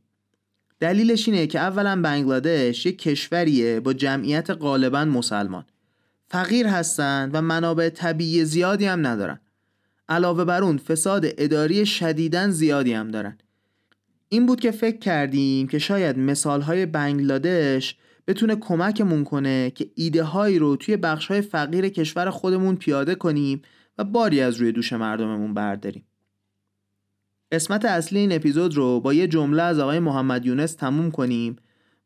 دلیلش 0.81 1.29
اینه 1.29 1.47
که 1.47 1.59
اولا 1.61 2.03
بنگلادش 2.03 2.87
یک 2.87 2.99
کشوریه 2.99 3.81
با 3.81 3.93
جمعیت 3.93 4.51
غالبا 4.51 5.05
مسلمان. 5.05 5.65
فقیر 6.29 6.67
هستند 6.67 7.31
و 7.35 7.41
منابع 7.41 7.89
طبیعی 7.89 8.45
زیادی 8.45 8.87
هم 8.87 9.07
ندارن. 9.07 9.41
علاوه 10.09 10.45
بر 10.45 10.63
اون 10.63 10.79
فساد 10.79 11.27
اداری 11.39 11.87
شدیدن 11.87 12.51
زیادی 12.51 12.93
هم 12.93 13.11
دارن. 13.11 13.39
این 14.29 14.47
بود 14.47 14.61
که 14.61 14.71
فکر 14.71 14.99
کردیم 14.99 15.69
که 15.69 15.79
شاید 15.79 16.19
مثالهای 16.19 16.87
بنگلادش 16.87 17.97
بتونه 18.27 18.57
کمکمون 18.57 19.25
کنه 19.25 19.71
که 19.71 19.91
ایده 19.95 20.23
هایی 20.23 20.59
رو 20.59 20.77
توی 20.77 20.97
بخش 20.97 21.27
های 21.27 21.41
فقیر 21.41 21.89
کشور 21.89 22.31
خودمون 22.31 22.77
پیاده 22.77 23.15
کنیم 23.15 23.63
و 23.99 24.05
باری 24.05 24.41
از 24.41 24.57
روی 24.57 24.73
دوش 24.73 24.93
مردممون 24.93 25.55
برداریم. 25.55 26.05
قسمت 27.53 27.85
اصلی 27.85 28.19
این 28.19 28.33
اپیزود 28.33 28.75
رو 28.75 29.01
با 29.01 29.15
یه 29.15 29.27
جمله 29.27 29.63
از 29.63 29.79
آقای 29.79 29.99
محمد 29.99 30.47
یونس 30.47 30.75
تموم 30.75 31.11
کنیم 31.11 31.57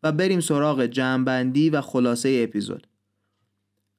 و 0.02 0.12
بریم 0.12 0.40
سراغ 0.40 0.86
جمعبندی 0.86 1.70
و 1.70 1.80
خلاصه 1.80 2.40
اپیزود. 2.48 2.86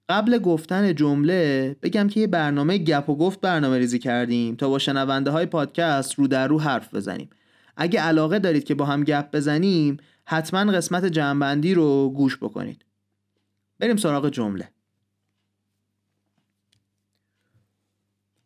قبل 0.09 0.37
گفتن 0.37 0.95
جمله 0.95 1.75
بگم 1.81 2.07
که 2.07 2.19
یه 2.19 2.27
برنامه 2.27 2.77
گپ 2.77 3.09
و 3.09 3.15
گفت 3.15 3.41
برنامه 3.41 3.77
ریزی 3.77 3.99
کردیم 3.99 4.55
تا 4.55 4.69
با 4.69 4.79
شنونده 4.79 5.31
های 5.31 5.45
پادکست 5.45 6.13
رو 6.13 6.27
در 6.27 6.47
رو 6.47 6.59
حرف 6.59 6.93
بزنیم. 6.93 7.29
اگه 7.77 8.01
علاقه 8.01 8.39
دارید 8.39 8.63
که 8.63 8.75
با 8.75 8.85
هم 8.85 9.03
گپ 9.03 9.31
بزنیم 9.31 9.97
حتما 10.25 10.71
قسمت 10.71 11.05
جمعبندی 11.05 11.73
رو 11.73 12.09
گوش 12.09 12.37
بکنید 12.37 12.85
بریم 13.79 13.97
سراغ 13.97 14.29
جمله 14.29 14.69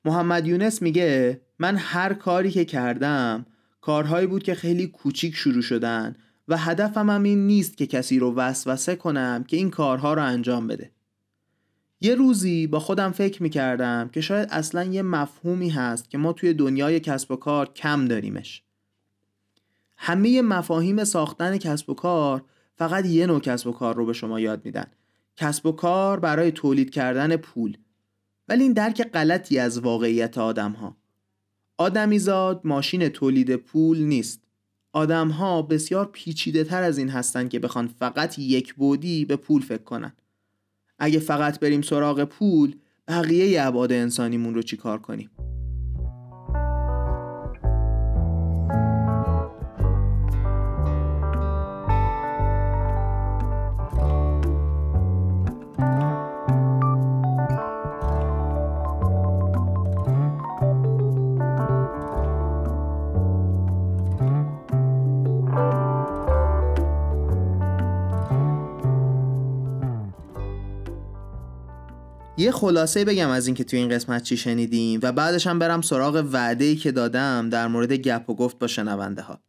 محمد 0.06 0.48
یونس 0.48 0.82
میگه 0.82 1.42
من 1.60 1.76
هر 1.78 2.14
کاری 2.14 2.52
که 2.52 2.66
کردم 2.66 3.46
کارهایی 3.82 4.28
بود 4.28 4.44
که 4.44 4.56
خیلی 4.56 4.88
کوچیک 4.88 5.36
شروع 5.36 5.62
شدن 5.62 6.16
و 6.48 6.58
هدفم 6.58 7.10
هم 7.10 7.24
این 7.24 7.48
نیست 7.48 7.78
که 7.78 7.88
کسی 7.88 8.20
رو 8.20 8.36
وسوسه 8.36 8.96
کنم 8.96 9.44
که 9.48 9.58
این 9.58 9.70
کارها 9.70 10.14
رو 10.14 10.24
انجام 10.24 10.68
بده. 10.68 10.92
یه 12.02 12.16
روزی 12.16 12.68
با 12.68 12.80
خودم 12.80 13.12
فکر 13.12 13.44
می‌کردم 13.44 14.10
که 14.14 14.22
شاید 14.22 14.50
اصلا 14.52 14.84
یه 14.84 15.02
مفهومی 15.02 15.70
هست 15.70 16.10
که 16.10 16.18
ما 16.18 16.34
توی 16.34 16.54
دنیای 16.54 17.00
کسب 17.00 17.32
و 17.32 17.36
کار 17.36 17.74
کم 17.74 18.06
داریمش. 18.06 18.64
همه 19.98 20.42
مفاهیم 20.42 21.04
ساختن 21.04 21.58
کسب 21.58 21.90
و 21.90 21.94
کار 21.94 22.44
فقط 22.76 23.06
یه 23.06 23.28
نوع 23.28 23.40
کسب 23.40 23.68
و 23.68 23.72
کار 23.72 23.96
رو 23.96 24.06
به 24.06 24.14
شما 24.14 24.40
یاد 24.40 24.66
میدن. 24.66 24.86
کسب 25.38 25.66
و 25.66 25.72
کار 25.72 26.20
برای 26.20 26.52
تولید 26.52 26.90
کردن 26.90 27.38
پول. 27.38 27.78
ولی 28.48 28.64
این 28.64 28.74
درک 28.74 29.04
غلطی 29.04 29.60
از 29.60 29.80
واقعیت 29.80 30.38
آدم 30.38 30.72
ها 30.72 30.98
آدمیزاد 31.78 32.62
ماشین 32.64 33.10
تولید 33.10 33.56
پول 33.56 34.00
نیست. 34.00 34.42
آدم 34.94 35.30
ها 35.30 35.62
بسیار 35.62 36.06
پیچیده 36.06 36.64
تر 36.64 36.84
از 36.84 36.98
این 36.98 37.10
هستن 37.10 37.48
که 37.48 37.60
بخوان 37.60 37.88
فقط 37.88 38.40
یک 38.40 38.74
بودی 38.74 39.26
به 39.26 39.36
پول 39.36 39.62
فکر 39.62 39.84
کنن. 39.84 40.14
اگه 41.00 41.20
فقط 41.20 41.60
بریم 41.60 41.82
سراغ 41.82 42.24
پول 42.24 42.76
بقیه 43.08 43.62
ابعاد 43.64 43.92
انسانیمون 43.92 44.56
رو 44.56 44.62
چیکار 44.62 45.00
کنیم؟ 45.00 45.30
خلاصه 72.56 73.06
بگم 73.06 73.30
از 73.30 73.48
اینکه 73.48 73.64
توی 73.64 73.80
این 73.80 73.90
قسمت 73.90 74.24
چی 74.24 74.38
شنیدیم 74.38 75.00
و 75.04 75.12
بعدش 75.12 75.48
هم 75.48 75.60
برم 75.60 75.82
سراغ 75.82 76.26
وعده 76.32 76.76
که 76.76 76.92
دادم 76.92 77.50
در 77.50 77.68
مورد 77.68 77.94
گپ 77.94 78.30
و 78.30 78.36
گفت 78.36 78.60
با 78.60 78.68
شنونده 78.68 79.22
ها 79.22 79.40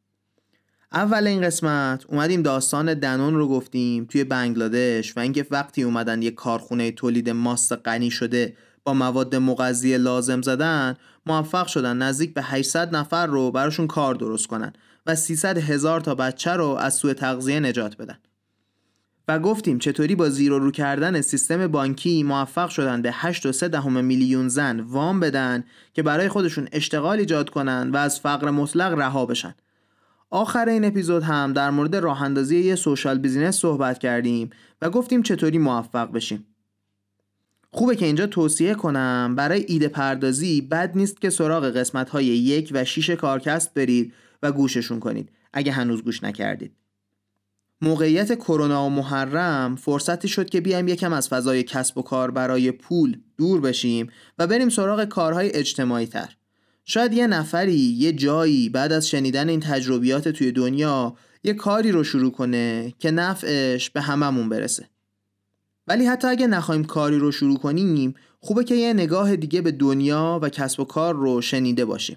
اول 0.92 1.26
این 1.26 1.42
قسمت 1.42 2.04
اومدیم 2.08 2.42
داستان 2.42 2.94
دنون 2.94 3.34
رو 3.34 3.48
گفتیم 3.48 4.04
توی 4.04 4.24
بنگلادش 4.24 5.16
و 5.16 5.20
اینکه 5.20 5.46
وقتی 5.50 5.82
اومدن 5.82 6.22
یه 6.22 6.30
کارخونه 6.30 6.90
تولید 6.90 7.30
ماست 7.30 7.72
غنی 7.72 8.10
شده 8.10 8.56
با 8.84 8.94
مواد 8.94 9.36
مغذی 9.36 9.98
لازم 9.98 10.42
زدن 10.42 10.96
موفق 11.26 11.66
شدن 11.66 11.96
نزدیک 11.96 12.34
به 12.34 12.42
800 12.42 12.96
نفر 12.96 13.26
رو 13.26 13.50
براشون 13.50 13.86
کار 13.86 14.14
درست 14.14 14.46
کنن 14.46 14.72
و 15.06 15.14
300 15.14 15.58
هزار 15.58 16.00
تا 16.00 16.14
بچه 16.14 16.50
رو 16.50 16.66
از 16.66 16.94
سوء 16.94 17.12
تغذیه 17.12 17.60
نجات 17.60 17.96
بدن. 17.96 18.18
و 19.28 19.38
گفتیم 19.38 19.78
چطوری 19.78 20.14
با 20.14 20.28
زیرو 20.28 20.58
رو 20.58 20.70
کردن 20.70 21.20
سیستم 21.20 21.66
بانکی 21.66 22.22
موفق 22.22 22.68
شدن 22.68 23.02
به 23.02 23.12
8.3 23.12 23.62
دهم 23.62 24.04
میلیون 24.04 24.48
زن 24.48 24.80
وام 24.80 25.20
بدن 25.20 25.64
که 25.94 26.02
برای 26.02 26.28
خودشون 26.28 26.68
اشتغال 26.72 27.18
ایجاد 27.18 27.50
کنن 27.50 27.90
و 27.90 27.96
از 27.96 28.20
فقر 28.20 28.50
مطلق 28.50 28.92
رها 28.98 29.26
بشن. 29.26 29.54
آخر 30.30 30.68
این 30.68 30.84
اپیزود 30.84 31.22
هم 31.22 31.52
در 31.52 31.70
مورد 31.70 31.96
راه 31.96 32.22
اندازی 32.22 32.60
یه 32.60 32.74
social 32.74 33.18
business 33.18 33.56
صحبت 33.56 33.98
کردیم 33.98 34.50
و 34.82 34.90
گفتیم 34.90 35.22
چطوری 35.22 35.58
موفق 35.58 36.12
بشیم. 36.12 36.46
خوبه 37.70 37.96
که 37.96 38.06
اینجا 38.06 38.26
توصیه 38.26 38.74
کنم 38.74 39.34
برای 39.36 39.64
ایده 39.68 39.88
پردازی 39.88 40.60
بد 40.60 40.96
نیست 40.96 41.20
که 41.20 41.30
سراغ 41.30 41.64
قسمت 41.64 42.10
های 42.10 42.24
یک 42.24 42.70
و 42.74 42.84
شیش 42.84 43.10
کارکست 43.10 43.74
برید 43.74 44.12
و 44.42 44.52
گوششون 44.52 45.00
کنید 45.00 45.28
اگه 45.52 45.72
هنوز 45.72 46.02
گوش 46.02 46.22
نکردید. 46.22 46.72
موقعیت 47.80 48.34
کرونا 48.34 48.86
و 48.86 48.90
محرم 48.90 49.76
فرصتی 49.76 50.28
شد 50.28 50.50
که 50.50 50.60
بیایم 50.60 50.88
یکم 50.88 51.12
از 51.12 51.28
فضای 51.28 51.62
کسب 51.62 51.98
و 51.98 52.02
کار 52.02 52.30
برای 52.30 52.72
پول 52.72 53.20
دور 53.38 53.60
بشیم 53.60 54.10
و 54.38 54.46
بریم 54.46 54.68
سراغ 54.68 55.04
کارهای 55.04 55.52
اجتماعی 55.54 56.06
تر. 56.06 56.36
شاید 56.84 57.12
یه 57.12 57.26
نفری 57.26 57.74
یه 57.74 58.12
جایی 58.12 58.68
بعد 58.68 58.92
از 58.92 59.08
شنیدن 59.08 59.48
این 59.48 59.60
تجربیات 59.60 60.28
توی 60.28 60.52
دنیا 60.52 61.16
یه 61.44 61.54
کاری 61.54 61.92
رو 61.92 62.04
شروع 62.04 62.32
کنه 62.32 62.94
که 62.98 63.10
نفعش 63.10 63.90
به 63.90 64.00
هممون 64.00 64.48
برسه. 64.48 64.88
ولی 65.86 66.06
حتی 66.06 66.28
اگه 66.28 66.46
نخوایم 66.46 66.84
کاری 66.84 67.18
رو 67.18 67.32
شروع 67.32 67.58
کنیم 67.58 68.14
خوبه 68.40 68.64
که 68.64 68.74
یه 68.74 68.92
نگاه 68.92 69.36
دیگه 69.36 69.60
به 69.60 69.72
دنیا 69.72 70.40
و 70.42 70.48
کسب 70.48 70.80
و 70.80 70.84
کار 70.84 71.14
رو 71.14 71.40
شنیده 71.40 71.84
باشیم. 71.84 72.16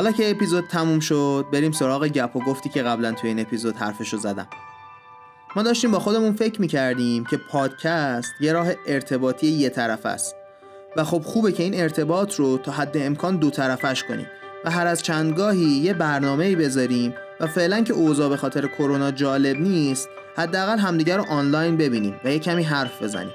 حالا 0.00 0.12
که 0.12 0.30
اپیزود 0.30 0.66
تموم 0.66 1.00
شد 1.00 1.46
بریم 1.52 1.72
سراغ 1.72 2.06
گپ 2.06 2.36
و 2.36 2.40
گفتی 2.40 2.68
که 2.68 2.82
قبلا 2.82 3.12
توی 3.12 3.28
این 3.28 3.40
اپیزود 3.40 3.76
حرفشو 3.76 4.16
زدم. 4.16 4.46
ما 5.56 5.62
داشتیم 5.62 5.90
با 5.90 5.98
خودمون 5.98 6.32
فکر 6.32 6.60
می‌کردیم 6.60 7.24
که 7.24 7.36
پادکست 7.36 8.32
یه 8.40 8.52
راه 8.52 8.68
ارتباطی 8.86 9.46
یه 9.46 9.68
طرف 9.68 10.06
است. 10.06 10.36
و 10.96 11.04
خب 11.04 11.22
خوبه 11.22 11.52
که 11.52 11.62
این 11.62 11.80
ارتباط 11.80 12.34
رو 12.34 12.58
تا 12.58 12.72
حد 12.72 12.96
امکان 12.96 13.36
دو 13.36 13.50
طرفش 13.50 14.04
کنیم 14.04 14.26
و 14.64 14.70
هر 14.70 14.86
از 14.86 15.02
چندگاهی 15.02 15.64
یه 15.64 15.94
برنامه 15.94 16.56
بذاریم 16.56 17.14
و 17.40 17.46
فعلا 17.46 17.82
که 17.82 17.92
اوضاع 17.92 18.28
به 18.28 18.36
خاطر 18.36 18.66
کرونا 18.66 19.10
جالب 19.10 19.60
نیست 19.60 20.08
حداقل 20.36 20.78
همدیگر 20.78 21.16
رو 21.16 21.24
آنلاین 21.28 21.76
ببینیم 21.76 22.20
و 22.24 22.30
یه 22.30 22.38
کمی 22.38 22.62
حرف 22.62 23.02
بزنیم. 23.02 23.34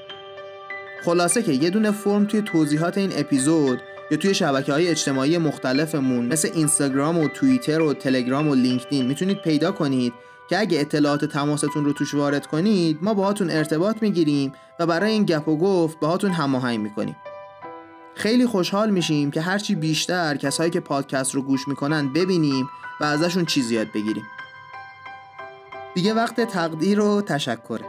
خلاصه 1.03 1.43
که 1.43 1.51
یه 1.51 1.69
دونه 1.69 1.91
فرم 1.91 2.25
توی 2.25 2.41
توضیحات 2.41 2.97
این 2.97 3.11
اپیزود 3.15 3.81
یا 4.11 4.17
توی 4.17 4.33
شبکه 4.33 4.73
های 4.73 4.87
اجتماعی 4.87 5.37
مختلفمون 5.37 6.25
مثل 6.25 6.49
اینستاگرام 6.53 7.17
و 7.17 7.27
توییتر 7.27 7.81
و 7.81 7.93
تلگرام 7.93 8.47
و 8.47 8.55
لینکدین 8.55 9.05
می‌تونید 9.05 9.41
پیدا 9.41 9.71
کنید 9.71 10.13
که 10.49 10.59
اگه 10.59 10.79
اطلاعات 10.79 11.25
تماستون 11.25 11.85
رو 11.85 11.93
توش 11.93 12.13
وارد 12.13 12.47
کنید 12.47 12.99
ما 13.01 13.13
باهاتون 13.13 13.49
ارتباط 13.49 13.95
می‌گیریم 14.01 14.53
و 14.79 14.85
برای 14.85 15.11
این 15.11 15.25
گپ 15.25 15.47
و 15.47 15.57
گفت 15.57 15.99
باهاتون 15.99 16.31
هماهنگ 16.31 16.79
می‌کنیم. 16.79 17.15
خیلی 18.15 18.45
خوشحال 18.45 18.89
میشیم 18.89 19.31
که 19.31 19.41
هرچی 19.41 19.75
بیشتر 19.75 20.35
کسایی 20.35 20.71
که 20.71 20.79
پادکست 20.79 21.35
رو 21.35 21.41
گوش 21.41 21.67
می‌کنن 21.67 22.13
ببینیم 22.13 22.69
و 23.01 23.03
ازشون 23.03 23.45
چیزی 23.45 23.75
یاد 23.75 23.87
بگیریم. 23.95 24.23
دیگه 25.95 26.13
وقت 26.13 26.41
تقدیر 26.41 26.99
و 26.99 27.21
تشکره. 27.21 27.85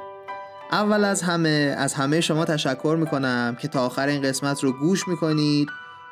اول 0.73 1.05
از 1.05 1.23
همه 1.23 1.75
از 1.79 1.95
همه 1.95 2.21
شما 2.21 2.45
تشکر 2.45 2.97
می‌کنم 3.01 3.57
که 3.61 3.69
تا 3.69 3.87
آخر 3.87 4.07
این 4.07 4.23
قسمت 4.23 4.65
رو 4.65 4.73
گوش 4.73 5.09
می‌کنید. 5.09 5.69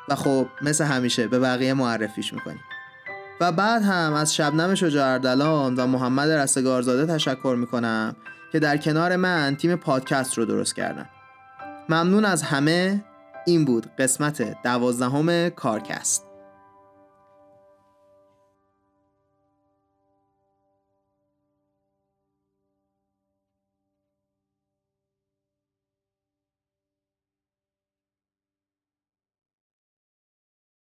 و 0.09 0.15
خب 0.15 0.47
مثل 0.61 0.83
همیشه 0.83 1.27
به 1.27 1.39
بقیه 1.39 1.73
معرفیش 1.73 2.33
می‌کنیم 2.33 2.61
و 3.41 3.51
بعد 3.51 3.83
هم 3.83 4.13
از 4.13 4.35
شبنم 4.35 4.75
شجاع 4.75 5.13
اردلان 5.13 5.75
و 5.75 5.87
محمد 5.87 6.29
رستگارزاده 6.29 7.13
تشکر 7.13 7.55
می‌کنم 7.59 8.15
که 8.51 8.59
در 8.59 8.77
کنار 8.77 9.15
من 9.15 9.55
تیم 9.55 9.75
پادکست 9.75 10.37
رو 10.37 10.45
درست 10.45 10.75
کردن. 10.75 11.09
ممنون 11.89 12.25
از 12.25 12.43
همه. 12.43 13.03
این 13.45 13.65
بود 13.65 13.95
قسمت 13.99 14.63
دوازدهم 14.63 15.49
کارکست. 15.49 16.24